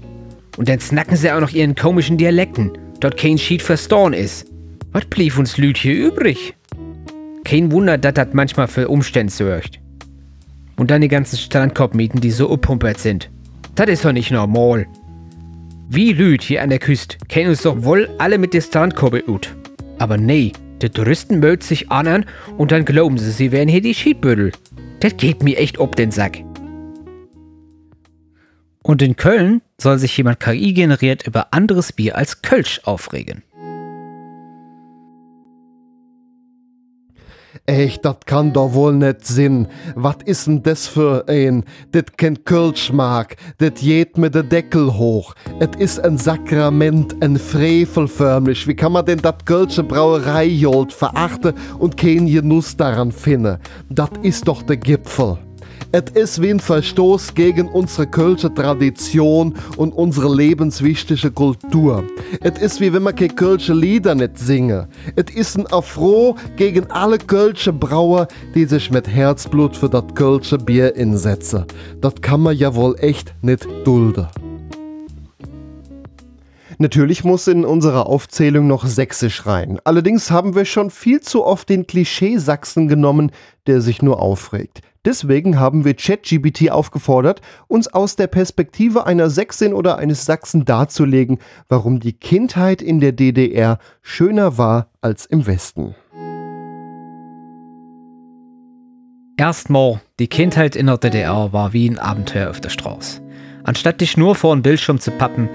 [0.56, 4.46] Und dann snacken sie auch noch ihren komischen Dialekten, dort kein Schied verstorn ist.
[4.92, 6.54] Was blieb uns Lüd hier übrig?
[7.44, 9.80] Kein Wunder, dass das manchmal für Umstände sorgt.
[10.76, 13.30] Und dann die ganzen Strandkorbmieten, die so uppumpert sind.
[13.74, 14.86] Das ist doch nicht normal.
[15.88, 19.54] Wie Lüd hier an der Küste kennen uns doch wohl alle mit der Strandkorbe ut.
[19.98, 22.26] Aber nee, die Touristen mögen sich anhören
[22.58, 24.52] und dann glauben sie, sie wären hier die Schiedbüttel.
[25.00, 26.45] Das geht mir echt ob den Sack.
[28.86, 33.42] Und in Köln soll sich jemand KI generiert über anderes Bier als Kölsch aufregen.
[37.66, 39.66] Echt, dat kann doch wohl net sinn.
[39.96, 41.64] Wat is denn das für ein?
[41.92, 45.34] Dit kennt Kölsch mag, dit geht mit der Deckel hoch.
[45.58, 48.68] Et is ein Sakrament, ein Frevel förmlich.
[48.68, 53.58] Wie kann man denn dat Kölsche Brauereijolt verachten und kein Genuss daran finden?
[53.90, 55.38] Dat ist doch der Gipfel.
[55.96, 62.04] Et is wie ein Verstoß gegen unsere kölsche Tradition und unsere lebenswichtige Kultur.
[62.44, 64.88] Et is wie wenn man keine kölsche Lieder nicht singe.
[65.16, 70.58] Et is ein Affront gegen alle kölsche Brauer, die sich mit Herzblut für dat kölsche
[70.58, 71.64] Bier insetzen.
[72.02, 74.26] Dat kann man ja wohl echt nicht dulden.
[76.76, 79.78] Natürlich muss in unserer Aufzählung noch Sächsisch rein.
[79.84, 83.32] Allerdings haben wir schon viel zu oft den Klischee-Sachsen genommen,
[83.66, 84.82] der sich nur aufregt.
[85.06, 91.38] Deswegen haben wir ChatGPT aufgefordert, uns aus der Perspektive einer Sächsin oder eines Sachsen darzulegen,
[91.68, 95.94] warum die Kindheit in der DDR schöner war als im Westen.
[99.36, 103.20] Erstmal, die Kindheit in der DDR war wie ein Abenteuer auf der Straße.
[103.62, 105.48] Anstatt dich nur vor den Bildschirm zu pappen,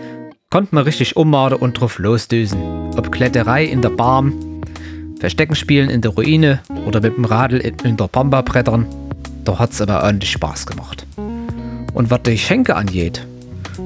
[0.50, 2.62] konnte man richtig ummaden und drauf losdüsen.
[2.96, 4.34] Ob Kletterei in der Barm,
[5.20, 8.88] Verstecken spielen in der Ruine oder mit dem Radl in der Pampa brettern
[9.44, 11.06] da hat's aber ordentlich Spaß gemacht.
[11.94, 13.26] Und was die Schenke angeht,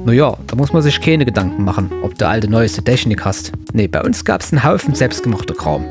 [0.06, 3.52] naja, da muss man sich keine Gedanken machen, ob du alte neueste Technik hast.
[3.74, 5.86] Nee, bei uns gab's einen Haufen selbstgemachter Kram.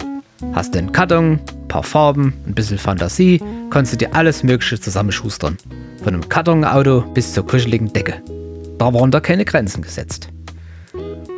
[0.52, 5.56] Hast den Karton, paar Farben, ein bisschen Fantasie, kannst du dir alles Mögliche zusammenschustern.
[6.02, 8.22] Von einem Kartonauto bis zur kuscheligen Decke.
[8.78, 10.28] Da waren da keine Grenzen gesetzt.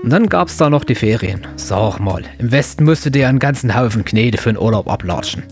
[0.02, 1.46] Und dann gab's da noch die Ferien.
[1.56, 5.42] Sag mal, im Westen musst du dir einen ganzen Haufen Knete für den Urlaub ablatschen.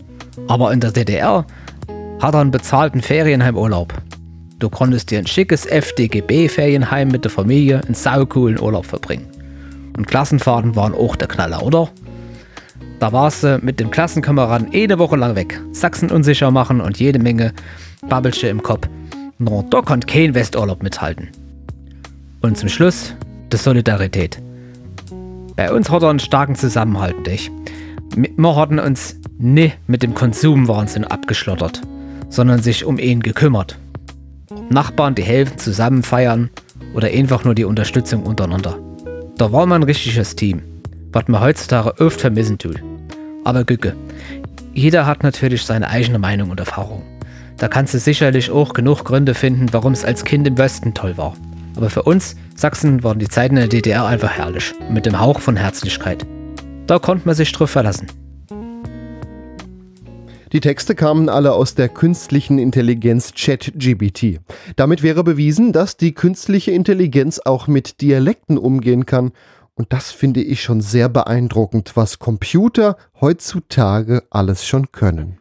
[0.49, 1.47] Aber in der DDR
[2.21, 3.93] hat er einen bezahlten Ferienheimurlaub.
[4.59, 9.27] Du konntest dir ein schickes FDGB-Ferienheim mit der Familie einen saucoolen Urlaub verbringen.
[9.97, 11.89] Und Klassenfahrten waren auch der Knaller, oder?
[13.01, 17.19] Da warst du mit dem Klassenkameraden eine Woche lang weg, Sachsen unsicher machen und jede
[17.19, 17.53] Menge
[18.09, 18.89] Babbelsche im Kopf.
[19.39, 21.29] No, da konnte kein Westurlaub mithalten.
[22.41, 23.15] Und zum Schluss
[23.53, 24.41] die Solidarität.
[25.57, 27.51] Bei uns hat er einen starken Zusammenhalt, nicht?
[28.17, 31.83] Wir hatten uns nie mit dem Konsumwahnsinn abgeschlottert
[32.35, 33.79] sondern sich um ihn gekümmert.
[34.69, 36.51] Nachbarn, die helfen, zusammen feiern
[36.95, 38.79] oder einfach nur die Unterstützung untereinander.
[39.39, 40.63] Da war man ein richtiges Team,
[41.13, 42.83] was man heutzutage oft vermissen tut.
[43.45, 43.95] Aber Gücke,
[44.73, 47.03] jeder hat natürlich seine eigene Meinung und Erfahrung.
[47.59, 51.17] Da kannst du sicherlich auch genug Gründe finden, warum es als Kind im Westen toll
[51.17, 51.35] war.
[51.77, 55.57] Aber für uns Sachsen waren die Zeiten der DDR einfach herrlich, mit dem Hauch von
[55.57, 56.27] Herzlichkeit.
[56.87, 58.09] Da konnte man sich drauf verlassen.
[60.55, 64.39] Die Texte kamen alle aus der künstlichen Intelligenz ChatGBT.
[64.77, 69.33] Damit wäre bewiesen, dass die künstliche Intelligenz auch mit Dialekten umgehen kann.
[69.75, 75.41] Und das finde ich schon sehr beeindruckend, was Computer heutzutage alles schon können.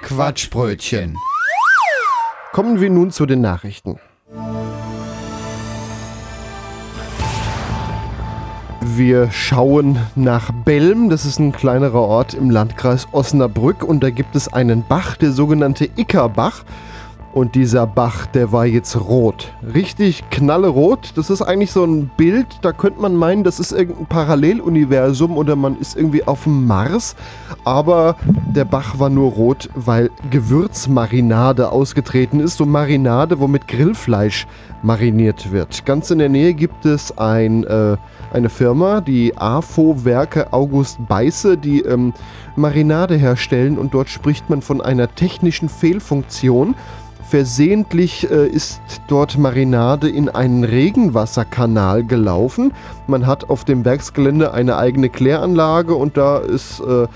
[0.00, 1.18] Quatschbrötchen.
[2.52, 4.00] Kommen wir nun zu den Nachrichten.
[8.96, 14.36] Wir schauen nach Belm, das ist ein kleinerer Ort im Landkreis Osnabrück und da gibt
[14.36, 16.62] es einen Bach, der sogenannte Ickerbach.
[17.32, 19.52] Und dieser Bach, der war jetzt rot.
[19.74, 21.12] Richtig knallerot.
[21.16, 25.56] Das ist eigentlich so ein Bild, da könnte man meinen, das ist irgendein Paralleluniversum oder
[25.56, 27.16] man ist irgendwie auf dem Mars.
[27.64, 28.16] Aber
[28.54, 32.58] der Bach war nur rot, weil Gewürzmarinade ausgetreten ist.
[32.58, 34.46] So Marinade, womit Grillfleisch
[34.82, 35.86] mariniert wird.
[35.86, 37.96] Ganz in der Nähe gibt es ein, äh,
[38.32, 42.12] eine Firma, die AFO Werke August Beiße, die ähm,
[42.56, 46.74] Marinade herstellen und dort spricht man von einer technischen Fehlfunktion.
[47.32, 52.74] Versehentlich äh, ist dort Marinade in einen Regenwasserkanal gelaufen.
[53.06, 57.06] Man hat auf dem Werksgelände eine eigene Kläranlage und da ist äh,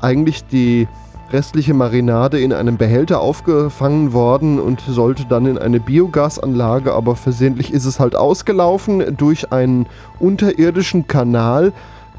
[0.00, 0.88] eigentlich die
[1.30, 7.70] restliche Marinade in einem Behälter aufgefangen worden und sollte dann in eine Biogasanlage, aber versehentlich
[7.70, 9.84] ist es halt ausgelaufen durch einen
[10.18, 11.74] unterirdischen Kanal.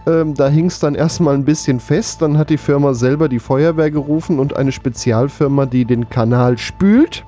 [0.06, 3.40] Ähm, da hing es dann erstmal ein bisschen fest, dann hat die Firma selber die
[3.40, 7.26] Feuerwehr gerufen und eine Spezialfirma, die den Kanal spült.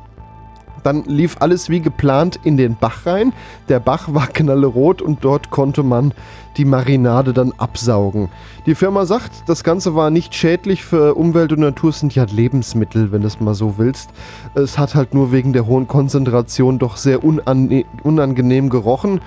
[0.84, 3.34] Dann lief alles wie geplant in den Bach rein.
[3.68, 6.14] Der Bach war knallerot und dort konnte man
[6.58, 8.30] die Marinade dann absaugen.
[8.66, 13.12] Die Firma sagt, das Ganze war nicht schädlich für Umwelt und Natur, sind ja Lebensmittel,
[13.12, 14.10] wenn du es mal so willst.
[14.56, 19.22] Es hat halt nur wegen der hohen Konzentration doch sehr unane unangenehm gerochen.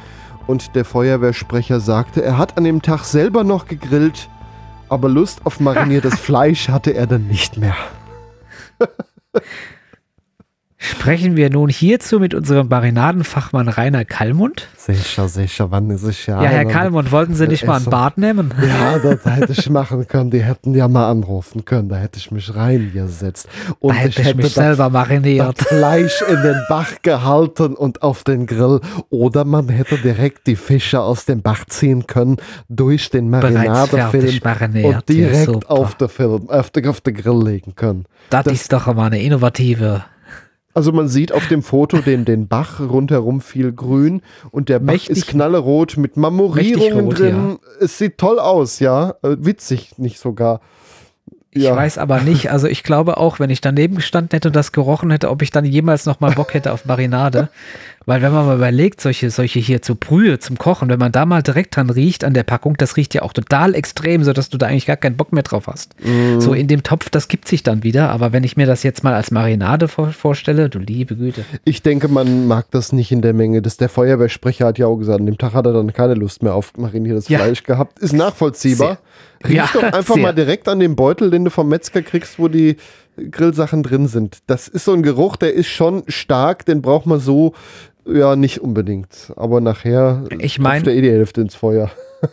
[0.46, 4.28] Und der Feuerwehrsprecher sagte, er hat an dem Tag selber noch gegrillt,
[4.88, 7.76] aber Lust auf mariniertes Fleisch hatte er dann nicht mehr.
[10.84, 14.66] Sprechen wir nun hierzu mit unserem Marinadenfachmann Rainer Kallmund?
[14.76, 16.42] Sicher, sicher, wann ist es ja?
[16.42, 18.52] Ja, Herr Kallmund, wollten Sie nicht mal ein Bad nehmen?
[18.62, 20.32] Ja, das hätte ich machen können.
[20.32, 21.88] Die hätten ja mal anrufen können.
[21.88, 23.48] Da hätte ich mich reingesetzt.
[23.78, 25.60] Und da hätte ich, hätte mich das, selber mariniert.
[25.60, 28.80] Das Fleisch in den Bach gehalten und auf den Grill.
[29.10, 35.08] Oder man hätte direkt die Fische aus dem Bach ziehen können durch den Marinadefilm und
[35.08, 38.04] direkt ja, auf, den Film, auf, den, auf den Grill legen können.
[38.30, 40.04] Das, das ist doch immer eine innovative
[40.74, 44.94] also man sieht auf dem Foto den, den Bach rundherum viel grün und der Bach
[44.94, 47.58] mächtig, ist knallerot mit Marmorierungen rot, drin.
[47.60, 47.84] Ja.
[47.84, 49.14] Es sieht toll aus, ja.
[49.22, 50.60] Äh, witzig nicht sogar.
[51.54, 51.76] Ich ja.
[51.76, 55.10] weiß aber nicht, also ich glaube auch, wenn ich daneben gestanden hätte und das gerochen
[55.10, 57.50] hätte, ob ich dann jemals noch mal Bock hätte auf Marinade.
[58.06, 61.26] Weil wenn man mal überlegt, solche, solche hier zu Brühe zum Kochen, wenn man da
[61.26, 64.58] mal direkt dran riecht an der Packung, das riecht ja auch total extrem, sodass du
[64.58, 65.94] da eigentlich gar keinen Bock mehr drauf hast.
[66.04, 66.40] Mm.
[66.40, 68.10] So in dem Topf, das gibt sich dann wieder.
[68.10, 71.44] Aber wenn ich mir das jetzt mal als Marinade vor, vorstelle, du liebe Güte.
[71.64, 73.62] Ich denke, man mag das nicht in der Menge.
[73.62, 76.42] Das, der Feuerwehrsprecher hat ja auch gesagt, an dem Tag hat er dann keine Lust
[76.42, 77.38] mehr auf mariniertes ja.
[77.38, 77.98] Fleisch gehabt.
[78.00, 78.98] Ist nachvollziehbar.
[79.42, 79.50] Sehr.
[79.50, 80.22] Riech ja, doch einfach sehr.
[80.22, 82.76] mal direkt an dem Beutel, den du vom Metzger kriegst, wo die
[83.30, 84.38] Grillsachen drin sind.
[84.46, 87.54] Das ist so ein Geruch, der ist schon stark, den braucht man so
[88.06, 89.32] ja, nicht unbedingt.
[89.36, 91.90] Aber nachher ich mein, der eh die Hälfte ins Feuer.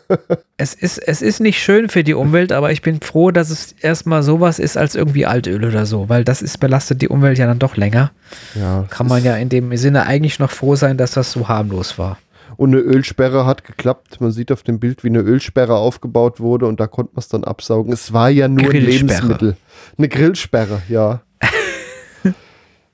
[0.57, 3.73] es, ist, es ist nicht schön für die Umwelt, aber ich bin froh, dass es
[3.81, 7.47] erstmal sowas ist als irgendwie Altöl oder so, weil das ist belastet die Umwelt ja
[7.47, 8.11] dann doch länger.
[8.55, 11.97] Ja, Kann man ja in dem Sinne eigentlich noch froh sein, dass das so harmlos
[11.97, 12.17] war.
[12.59, 14.19] Und eine Ölsperre hat geklappt.
[14.19, 17.29] Man sieht auf dem Bild, wie eine Ölsperre aufgebaut wurde und da konnte man es
[17.29, 17.93] dann absaugen.
[17.93, 19.55] Es war ja nur ein Lebensmittel.
[19.97, 21.21] Eine Grillsperre, ja.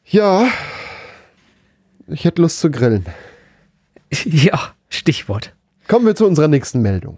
[0.05, 0.47] ja,
[2.07, 3.05] ich hätte Lust zu grillen.
[4.23, 5.51] Ja, Stichwort.
[5.87, 7.17] Kommen wir zu unserer nächsten Meldung.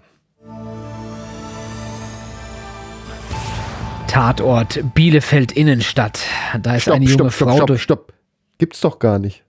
[4.07, 6.21] Tatort Bielefeld Innenstadt.
[6.61, 7.81] Da ist stopp, eine junge stopp, stopp, Frau stopp, durch.
[7.81, 8.13] Stopp.
[8.57, 9.43] Gibt's doch gar nicht.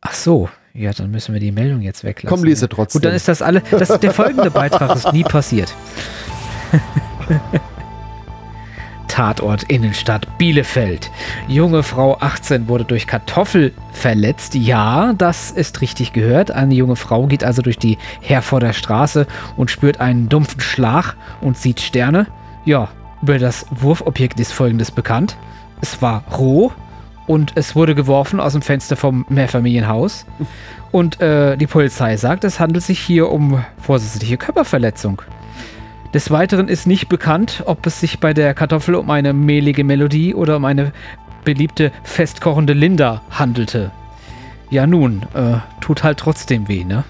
[0.00, 2.36] Ach so, ja, dann müssen wir die Meldung jetzt weglassen.
[2.36, 3.00] Komm, lese trotzdem.
[3.00, 3.62] Gut, dann ist das alle.
[3.70, 5.72] Das, der folgende Beitrag ist nie passiert.
[9.06, 11.12] Tatort Innenstadt Bielefeld.
[11.46, 14.56] Junge Frau 18 wurde durch Kartoffel verletzt.
[14.56, 16.50] Ja, das ist richtig gehört.
[16.50, 21.56] Eine junge Frau geht also durch die Herforder Straße und spürt einen dumpfen Schlag und
[21.56, 22.26] sieht Sterne.
[22.64, 22.88] Ja,
[23.22, 25.36] über das Wurfobjekt ist folgendes bekannt.
[25.80, 26.72] Es war roh
[27.26, 30.26] und es wurde geworfen aus dem Fenster vom Mehrfamilienhaus.
[30.92, 35.22] Und äh, die Polizei sagt, es handelt sich hier um vorsätzliche Körperverletzung.
[36.12, 40.34] Des Weiteren ist nicht bekannt, ob es sich bei der Kartoffel um eine mehlige Melodie
[40.34, 40.92] oder um eine
[41.44, 43.90] beliebte festkochende Linda handelte.
[44.70, 47.04] Ja nun, äh, tut halt trotzdem weh, ne?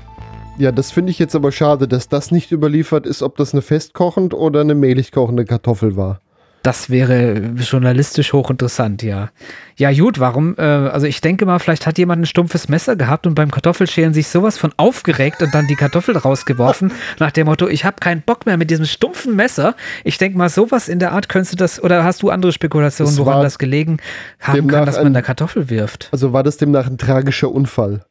[0.57, 3.63] Ja, das finde ich jetzt aber schade, dass das nicht überliefert ist, ob das eine
[3.63, 6.21] festkochend oder eine mehlig kochende Kartoffel war.
[6.65, 9.29] Das wäre journalistisch hochinteressant, ja.
[9.77, 10.57] Ja, gut, warum?
[10.57, 14.15] Äh, also ich denke mal, vielleicht hat jemand ein stumpfes Messer gehabt und beim Kartoffelschälen
[14.15, 18.23] sich sowas von aufgeregt und dann die Kartoffel rausgeworfen, nach dem Motto, ich habe keinen
[18.23, 19.77] Bock mehr mit diesem stumpfen Messer.
[20.05, 23.13] Ich denke mal, sowas in der Art könntest du das, oder hast du andere Spekulationen,
[23.19, 23.99] woran das gelegen
[24.41, 26.09] haben kann, dass man ein- da Kartoffel wirft?
[26.13, 28.07] Also war das demnach ein tragischer Unfall?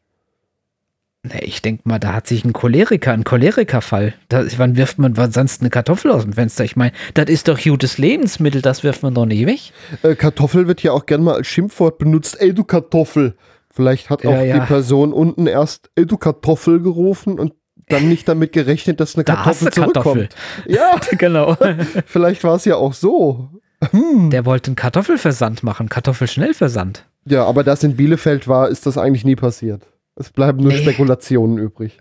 [1.41, 4.13] Ich denke mal, da hat sich ein Choleriker, ein Cholerikerfall.
[4.27, 6.65] Da, wann wirft man sonst eine Kartoffel aus dem Fenster?
[6.65, 9.59] Ich meine, das ist doch gutes Lebensmittel, das wirft man doch nicht weg.
[10.03, 12.41] Äh, Kartoffel wird ja auch gern mal als Schimpfwort benutzt.
[12.41, 13.35] Ey, du Kartoffel.
[13.69, 14.59] Vielleicht hat auch Ja, ja.
[14.59, 17.53] die Person unten erst Ey, du Kartoffel gerufen und
[17.87, 20.29] dann nicht damit gerechnet, dass eine Da Kartoffel du Kartoffel.
[20.29, 20.35] zurückkommt.
[20.67, 21.55] Ja, genau.
[22.05, 23.49] vielleicht war es ja auch so.
[23.93, 27.05] Der wollte einen Kartoffelversand machen, Kartoffelschnellversand.
[27.25, 29.83] Ja, aber das in Bielefeld war, ist das eigentlich nie passiert.
[30.15, 30.81] Es bleiben nur Nee.
[30.81, 31.99] Spekulationen übrig.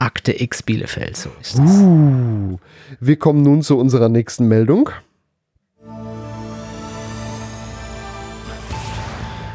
[0.00, 1.60] Akte X Bielefeld, so ist es.
[1.60, 2.58] Uh,
[3.00, 4.90] wir kommen nun zu unserer nächsten Meldung.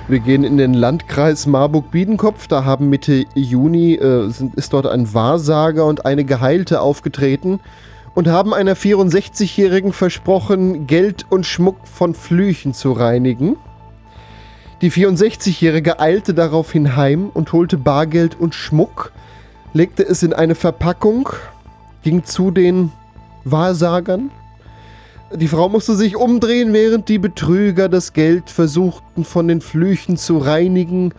[0.08, 2.48] Wir gehen in den Landkreis Marburg-Biedenkopf.
[2.48, 7.60] Da haben Mitte Juni äh, sind, ist dort ein Wahrsager und eine Geheilte aufgetreten
[8.16, 13.58] und haben einer 64-Jährigen versprochen, Geld und Schmuck von Flüchen zu reinigen.
[14.82, 19.12] Die 64-Jährige eilte daraufhin heim und holte Bargeld und Schmuck,
[19.74, 21.28] legte es in eine Verpackung,
[22.02, 22.94] ging zu den
[23.44, 24.32] Wahrsagern.
[25.36, 30.38] Die Frau musste sich umdrehen, während die Betrüger das Geld versuchten von den Flüchen zu
[30.38, 31.14] reinigen.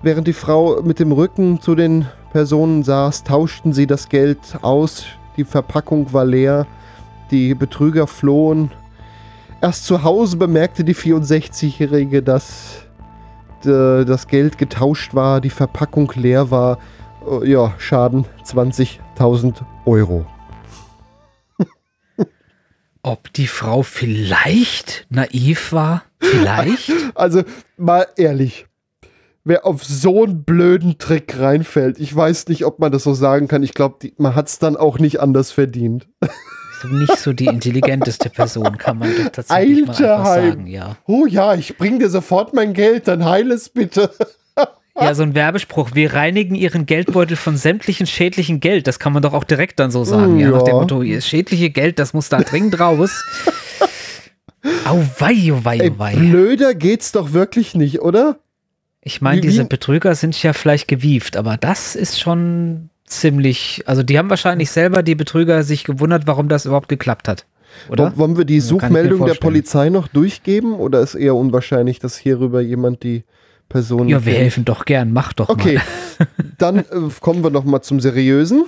[0.00, 5.04] Während die Frau mit dem Rücken zu den Personen saß, tauschten sie das Geld aus.
[5.36, 6.66] Die Verpackung war leer.
[7.30, 8.70] Die Betrüger flohen.
[9.60, 12.86] Erst zu Hause bemerkte die 64-Jährige, dass
[13.66, 16.78] äh, das Geld getauscht war, die Verpackung leer war.
[17.42, 20.26] Äh, Ja, Schaden 20.000 Euro.
[23.02, 26.02] Ob die Frau vielleicht naiv war?
[26.20, 26.90] Vielleicht?
[27.14, 27.42] Also,
[27.76, 28.66] mal ehrlich.
[29.44, 33.48] Wer auf so einen blöden Trick reinfällt, ich weiß nicht, ob man das so sagen
[33.48, 33.64] kann.
[33.64, 36.08] Ich glaube, man hat es dann auch nicht anders verdient.
[36.90, 40.50] Nicht so die intelligenteste Person, kann man doch tatsächlich mal einfach Alterheim.
[40.50, 40.96] sagen, ja.
[41.06, 44.10] Oh ja, ich bring dir sofort mein Geld, dann heil es bitte.
[44.94, 45.92] Ja, so ein Werbespruch.
[45.94, 48.86] Wir reinigen ihren Geldbeutel von sämtlichen schädlichen Geld.
[48.86, 50.36] Das kann man doch auch direkt dann so sagen.
[50.36, 50.80] Mm, ja, nach dem ja.
[50.80, 53.24] Motto, ihr schädliche Geld, das muss da dringend raus.
[54.84, 56.14] Au wei, oh wei, Ey, wei.
[56.14, 58.38] blöder geht's doch wirklich nicht, oder?
[59.00, 63.82] Ich meine, diese Betrüger sind ja vielleicht gewieft, aber das ist schon ziemlich.
[63.86, 67.46] Also, die haben wahrscheinlich selber, die Betrüger, sich gewundert, warum das überhaupt geklappt hat.
[67.88, 68.16] Oder?
[68.16, 69.34] Wollen- wir die Suchmeldung der.
[69.34, 73.24] Polizei noch durchgeben oder ist eher unwahrscheinlich, dass hierüber jemand die
[73.68, 74.08] Person.
[74.08, 74.42] Ja, wir kennt?
[74.44, 75.12] helfen doch gern.
[75.12, 75.76] Mach doch Okay,
[76.18, 76.26] mal.
[76.58, 76.84] dann äh,
[77.20, 78.64] kommen wir noch mal zum Seriösen.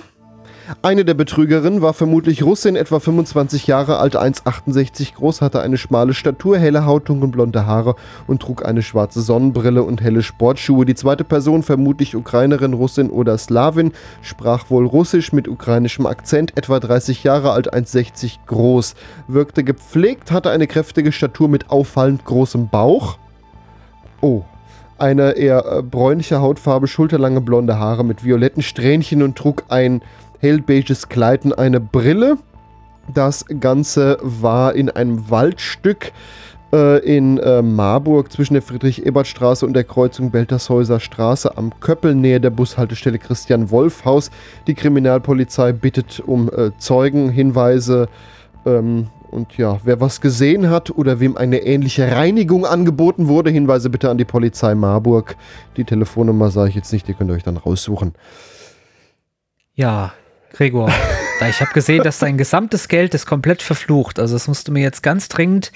[0.81, 6.13] Eine der Betrügerinnen war vermutlich Russin, etwa 25 Jahre alt, 1,68 groß, hatte eine schmale
[6.13, 7.95] Statur, helle Haut, und blonde Haare
[8.25, 10.85] und trug eine schwarze Sonnenbrille und helle Sportschuhe.
[10.85, 13.91] Die zweite Person, vermutlich Ukrainerin, Russin oder Slawin,
[14.23, 18.95] sprach wohl Russisch mit ukrainischem Akzent, etwa 30 Jahre alt, 1,60 groß,
[19.27, 23.19] wirkte gepflegt, hatte eine kräftige Statur mit auffallend großem Bauch.
[24.21, 24.43] Oh,
[24.97, 30.01] eine eher äh, bräunliche Hautfarbe, schulterlange blonde Haare mit violetten Strähnchen und trug ein
[30.45, 32.37] hellbeiges Kleid und eine Brille.
[33.11, 36.11] Das Ganze war in einem Waldstück
[36.71, 42.39] äh, in äh, Marburg zwischen der Friedrich-Ebert-Straße und der Kreuzung Beltershäuser Straße am Köppel nähe
[42.39, 44.29] der Bushaltestelle Christian Wolf Haus.
[44.67, 48.07] Die Kriminalpolizei bittet um äh, Zeugenhinweise.
[48.67, 53.89] Ähm, und ja, wer was gesehen hat oder wem eine ähnliche Reinigung angeboten wurde, Hinweise
[53.89, 55.37] bitte an die Polizei Marburg.
[55.75, 58.13] Die Telefonnummer sage ich jetzt nicht, die könnt ihr euch dann raussuchen.
[59.73, 60.13] Ja,
[60.55, 60.89] Gregor,
[61.39, 64.19] da ich habe gesehen, dass dein gesamtes Geld ist komplett verflucht.
[64.19, 65.71] Also das musst du mir jetzt ganz dringend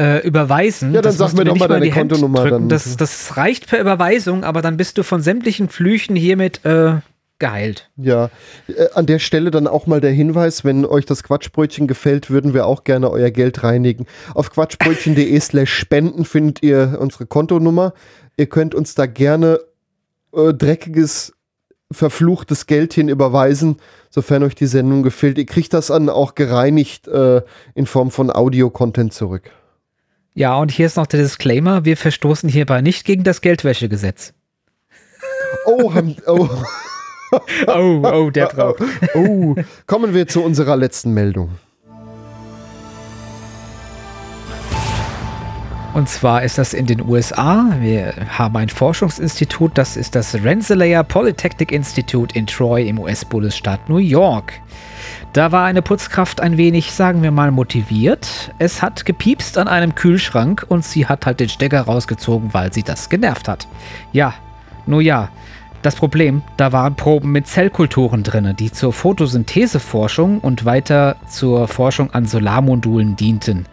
[0.00, 0.94] äh, überweisen.
[0.94, 2.50] Ja, dann Das sag mir doch nicht mal deine Kontonummer, drücken.
[2.52, 6.94] dann- Das, das reicht per Überweisung, aber dann bist du von sämtlichen Flüchen hiermit äh,
[7.38, 7.90] geheilt.
[7.98, 8.30] Ja,
[8.68, 12.54] äh, an der Stelle dann auch mal der Hinweis, wenn euch das Quatschbrötchen gefällt, würden
[12.54, 14.06] wir auch gerne euer Geld reinigen.
[14.34, 17.92] Auf quatschbrötchen.de slash spenden findet ihr unsere Kontonummer.
[18.38, 19.60] Ihr könnt uns da gerne
[20.34, 21.34] äh, dreckiges,
[21.92, 23.76] verfluchtes Geld hin überweisen,
[24.10, 25.38] sofern euch die Sendung gefällt.
[25.38, 27.42] Ihr kriegt das dann auch gereinigt äh,
[27.74, 29.50] in Form von Audio-Content zurück.
[30.34, 34.34] Ja, und hier ist noch der Disclaimer: Wir verstoßen hierbei nicht gegen das Geldwäschegesetz.
[35.66, 36.48] Oh, haben, oh.
[37.66, 38.82] oh, oh, der braucht.
[39.14, 39.54] Oh,
[39.86, 41.50] kommen wir zu unserer letzten Meldung.
[45.96, 47.74] Und zwar ist das in den USA.
[47.80, 53.96] Wir haben ein Forschungsinstitut, das ist das Rensselaer Polytechnic Institute in Troy im US-Bundesstaat New
[53.96, 54.52] York.
[55.32, 58.52] Da war eine Putzkraft ein wenig, sagen wir mal, motiviert.
[58.58, 62.82] Es hat gepiepst an einem Kühlschrank und sie hat halt den Stecker rausgezogen, weil sie
[62.82, 63.66] das genervt hat.
[64.12, 64.34] Ja,
[64.84, 65.30] nur ja.
[65.82, 72.12] Das Problem, da waren Proben mit Zellkulturen drin, die zur Photosyntheseforschung und weiter zur Forschung
[72.12, 73.66] an Solarmodulen dienten.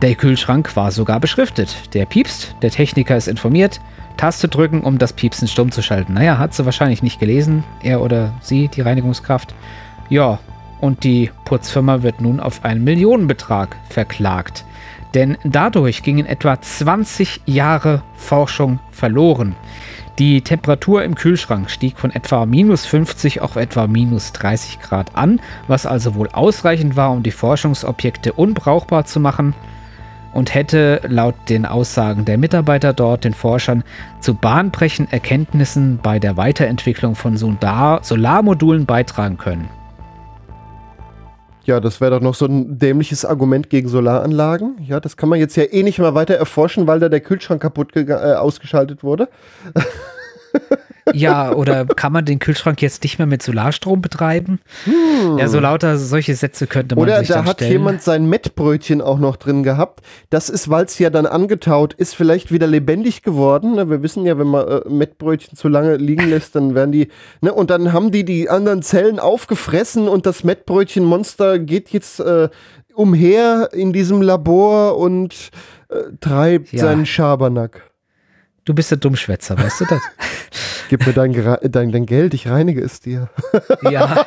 [0.00, 1.94] Der Kühlschrank war sogar beschriftet.
[1.94, 3.80] Der piepst, der Techniker ist informiert,
[4.16, 6.14] Taste drücken, um das Piepsen stumm zu schalten.
[6.14, 9.54] Naja, hat sie wahrscheinlich nicht gelesen, er oder sie, die Reinigungskraft.
[10.08, 10.38] Ja,
[10.80, 14.64] und die Putzfirma wird nun auf einen Millionenbetrag verklagt.
[15.14, 19.54] Denn dadurch gingen etwa 20 Jahre Forschung verloren.
[20.22, 25.40] Die Temperatur im Kühlschrank stieg von etwa minus 50 auf etwa minus 30 Grad an,
[25.66, 29.52] was also wohl ausreichend war, um die Forschungsobjekte unbrauchbar zu machen
[30.32, 33.82] und hätte laut den Aussagen der Mitarbeiter dort, den Forschern,
[34.20, 39.68] zu bahnbrechenden Erkenntnissen bei der Weiterentwicklung von Solarmodulen beitragen können.
[41.64, 44.78] Ja, das wäre doch noch so ein dämliches Argument gegen Solaranlagen.
[44.84, 47.62] Ja, das kann man jetzt ja eh nicht mal weiter erforschen, weil da der Kühlschrank
[47.62, 49.28] kaputt äh, ausgeschaltet wurde.
[51.12, 54.60] Ja, oder kann man den Kühlschrank jetzt nicht mehr mit Solarstrom betreiben?
[54.84, 55.36] Hm.
[55.36, 57.72] Ja, so lauter solche Sätze könnte man oder sich da dann hat stellen.
[57.72, 60.00] jemand sein Mettbrötchen auch noch drin gehabt.
[60.30, 63.74] Das ist, weil es ja dann angetaut ist, vielleicht wieder lebendig geworden.
[63.74, 67.08] Ne, Wir wissen ja, wenn man äh, Mettbrötchen zu lange liegen lässt, dann werden die,
[67.40, 72.48] ne, und dann haben die die anderen Zellen aufgefressen und das Mettbrötchenmonster geht jetzt äh,
[72.94, 75.50] umher in diesem Labor und
[75.88, 76.80] äh, treibt Ja.
[76.84, 77.90] seinen Schabernack.
[78.64, 80.02] Du bist der Dummschwätzer, weißt du das?
[80.88, 81.32] Gib mir dein,
[81.62, 83.28] dein, dein Geld, ich reinige es dir.
[83.90, 84.24] ja.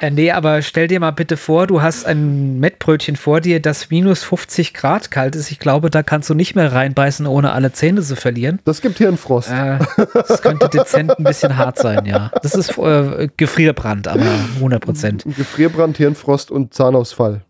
[0.00, 3.90] Äh, nee, aber stell dir mal bitte vor, du hast ein Mettbrötchen vor dir, das
[3.90, 5.50] minus 50 Grad kalt ist.
[5.50, 8.58] Ich glaube, da kannst du nicht mehr reinbeißen, ohne alle Zähne zu verlieren.
[8.64, 9.50] Das gibt Hirnfrost.
[9.50, 9.78] Äh,
[10.14, 12.30] das könnte dezent ein bisschen hart sein, ja.
[12.42, 14.24] Das ist äh, Gefrierbrand, aber
[14.56, 15.24] 100 Prozent.
[15.36, 17.42] Gefrierbrand, Hirnfrost und Zahnausfall.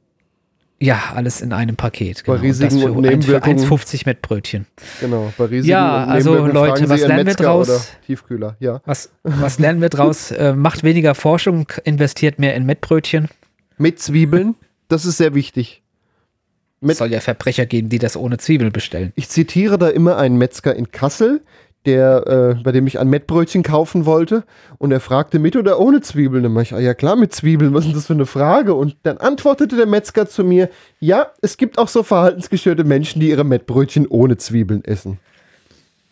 [0.84, 2.24] Ja, alles in einem Paket.
[2.24, 2.36] Genau.
[2.36, 3.58] Bei Risiken und für Nebenwirkungen.
[3.58, 4.66] 1,50 Mettbrötchen.
[5.00, 7.92] Genau, bei Risiken Ja, und also Leute, was lernen wir draus?
[8.06, 8.82] Tiefkühler, ja.
[8.84, 10.30] Was, was lernen wir draus?
[10.34, 13.28] Äh, macht weniger Forschung, investiert mehr in Mettbrötchen.
[13.78, 14.56] Mit Zwiebeln,
[14.88, 15.82] das ist sehr wichtig.
[16.80, 19.12] Es soll ja Verbrecher geben, die das ohne Zwiebeln bestellen.
[19.14, 21.40] Ich zitiere da immer einen Metzger in Kassel,
[21.86, 24.44] der, äh, bei dem ich ein Mettbrötchen kaufen wollte
[24.78, 26.42] und er fragte mit oder ohne Zwiebeln.
[26.42, 28.74] Dann mach ich, ah, ja klar, mit Zwiebeln, was ist denn das für eine Frage?
[28.74, 30.70] Und dann antwortete der Metzger zu mir,
[31.00, 35.18] ja, es gibt auch so verhaltensgestörte Menschen, die ihre Mettbrötchen ohne Zwiebeln essen.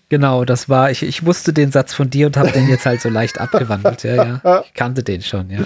[0.09, 3.01] Genau, das war, ich, ich wusste den Satz von dir und habe den jetzt halt
[3.01, 4.03] so leicht abgewandelt.
[4.03, 4.62] Ja, ja.
[4.66, 5.61] Ich kannte den schon, ja.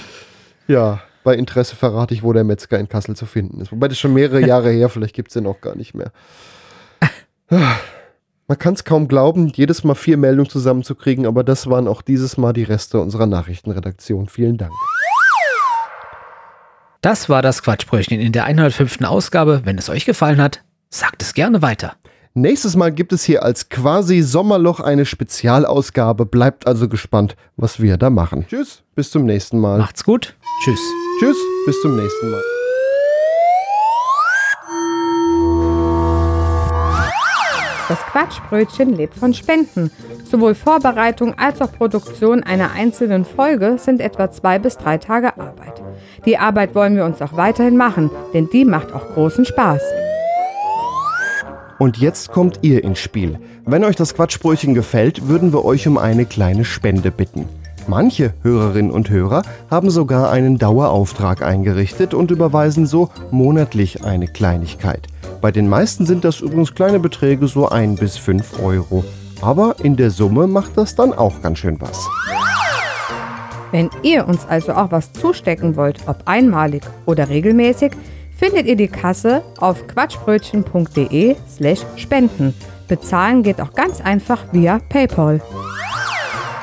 [0.68, 3.72] Ja, bei Interesse verrate ich, wo der Metzger in Kassel zu finden ist.
[3.72, 6.12] Wobei das schon mehrere Jahre her, vielleicht gibt es den auch gar nicht mehr.
[8.49, 12.36] Man kann es kaum glauben, jedes Mal vier Meldungen zusammenzukriegen, aber das waren auch dieses
[12.36, 14.28] Mal die Reste unserer Nachrichtenredaktion.
[14.28, 14.72] Vielen Dank.
[17.01, 19.03] Das war das Quatschbrötchen in der 105.
[19.03, 19.62] Ausgabe.
[19.64, 21.97] Wenn es euch gefallen hat, sagt es gerne weiter.
[22.34, 26.26] Nächstes Mal gibt es hier als quasi Sommerloch eine Spezialausgabe.
[26.26, 28.47] Bleibt also gespannt, was wir da machen.
[28.49, 29.78] Tschüss, bis zum nächsten Mal.
[29.78, 30.36] Macht's gut.
[30.62, 30.80] Tschüss.
[31.18, 32.42] Tschüss, bis zum nächsten Mal.
[37.89, 39.93] Das Quatschbrötchen lebt von Spenden.
[40.24, 45.82] Sowohl Vorbereitung als auch Produktion einer einzelnen Folge sind etwa zwei bis drei Tage Arbeit.
[46.24, 49.82] Die Arbeit wollen wir uns auch weiterhin machen, denn die macht auch großen Spaß.
[51.78, 53.39] Und jetzt kommt ihr ins Spiel.
[53.64, 57.49] Wenn euch das Quatschbrötchen gefällt, würden wir euch um eine kleine Spende bitten.
[57.89, 65.07] Manche Hörerinnen und Hörer haben sogar einen Dauerauftrag eingerichtet und überweisen so monatlich eine Kleinigkeit.
[65.41, 69.05] Bei den meisten sind das übrigens kleine Beträge, so 1 bis 5 Euro.
[69.41, 72.09] Aber in der Summe macht das dann auch ganz schön was.
[73.70, 77.93] Wenn ihr uns also auch was zustecken wollt, ob einmalig oder regelmäßig,
[78.37, 82.55] findet ihr die Kasse auf quatschbrötchen.de slash spenden.
[82.89, 85.41] Bezahlen geht auch ganz einfach via PayPal.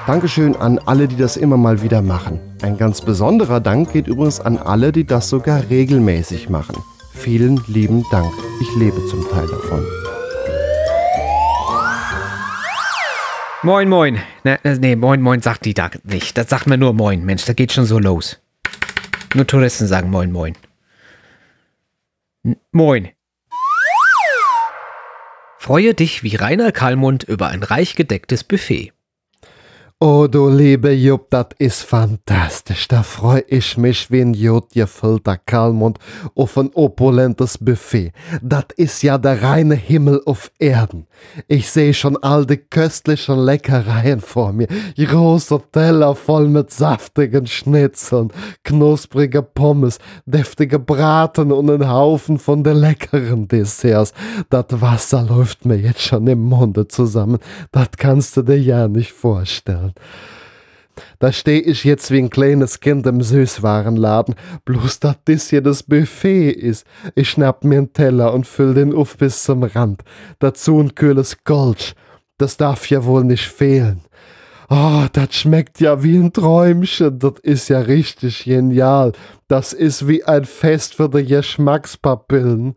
[0.06, 2.42] Dankeschön an alle, die das immer mal wieder machen.
[2.62, 6.76] Ein ganz besonderer Dank geht übrigens an alle, die das sogar regelmäßig machen.
[7.14, 8.34] Vielen lieben Dank.
[8.60, 9.86] Ich lebe zum Teil davon.
[13.62, 14.20] Moin, moin.
[14.44, 16.38] Ne, moin, moin sagt die da nicht.
[16.38, 17.24] Das sagt man nur moin.
[17.24, 18.42] Mensch, das geht schon so los.
[19.34, 20.58] Nur Touristen sagen moin, moin.
[22.44, 23.10] N moin.
[25.60, 28.92] Freue dich wie Rainer Kallmund über ein reich gedecktes Buffet.
[30.06, 32.90] Oh, du liebe Jupp, das ist fantastisch.
[32.90, 35.98] Da freu ich mich wie ein Jod gefüllter Kalmund
[36.36, 38.12] auf ein opulentes Buffet.
[38.42, 41.08] Das ist ja der reine Himmel auf Erden.
[41.48, 44.68] Ich sehe schon all die köstlichen Leckereien vor mir.
[44.98, 48.34] Große Teller voll mit saftigen Schnitzeln,
[48.66, 54.12] knusprige Pommes, deftige Braten und ein Haufen von den leckeren Desserts.
[54.50, 57.40] Das Wasser läuft mir jetzt schon im Munde zusammen.
[57.72, 59.93] Das kannst du dir ja nicht vorstellen.
[61.20, 64.36] Da steh ich jetzt wie ein kleines Kind im Süßwarenladen,
[64.66, 66.86] bloß dass das hier das Buffet ist.
[67.16, 70.04] Ich schnapp mir einen Teller und füll den auf bis zum Rand.
[70.40, 71.96] Dazu ein kühles Gold.
[72.38, 74.02] Das darf ja wohl nicht fehlen.
[74.70, 77.20] Oh, das schmeckt ja wie ein Träumchen.
[77.20, 79.12] Das ist ja richtig genial.
[79.48, 82.76] Das ist wie ein Fest für die Geschmackspapillen.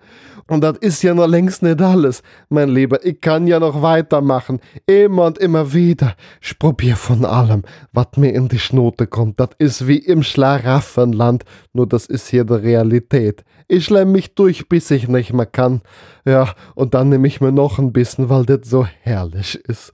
[0.48, 3.04] Und das ist ja noch längst nicht alles, mein Lieber.
[3.04, 4.60] Ich kann ja noch weitermachen.
[4.86, 6.14] Immer und immer wieder.
[6.40, 9.40] Ich probier von allem, was mir in die Schnote kommt.
[9.40, 13.44] Das ist wie im Schlaraffenland, nur das ist hier die Realität.
[13.68, 15.82] Ich lemm mich durch, bis ich nicht mehr kann.
[16.24, 19.92] Ja, und dann nehme ich mir noch ein bisschen, weil das so herrlich ist.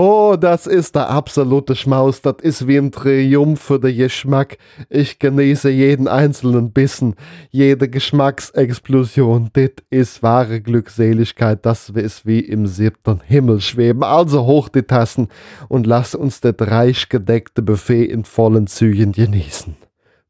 [0.00, 4.56] Oh, das ist der absolute Schmaus, das ist wie ein Triumph für den Geschmack.
[4.88, 7.16] Ich genieße jeden einzelnen Bissen,
[7.50, 9.50] jede Geschmacksexplosion.
[9.54, 14.04] Das ist wahre Glückseligkeit, das ist wie im siebten Himmel schweben.
[14.04, 15.30] Also hoch die Tassen
[15.68, 19.74] und lass uns das reich gedeckte Buffet in vollen Zügen genießen.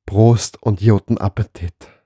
[0.07, 1.98] Prost und guten Appetit.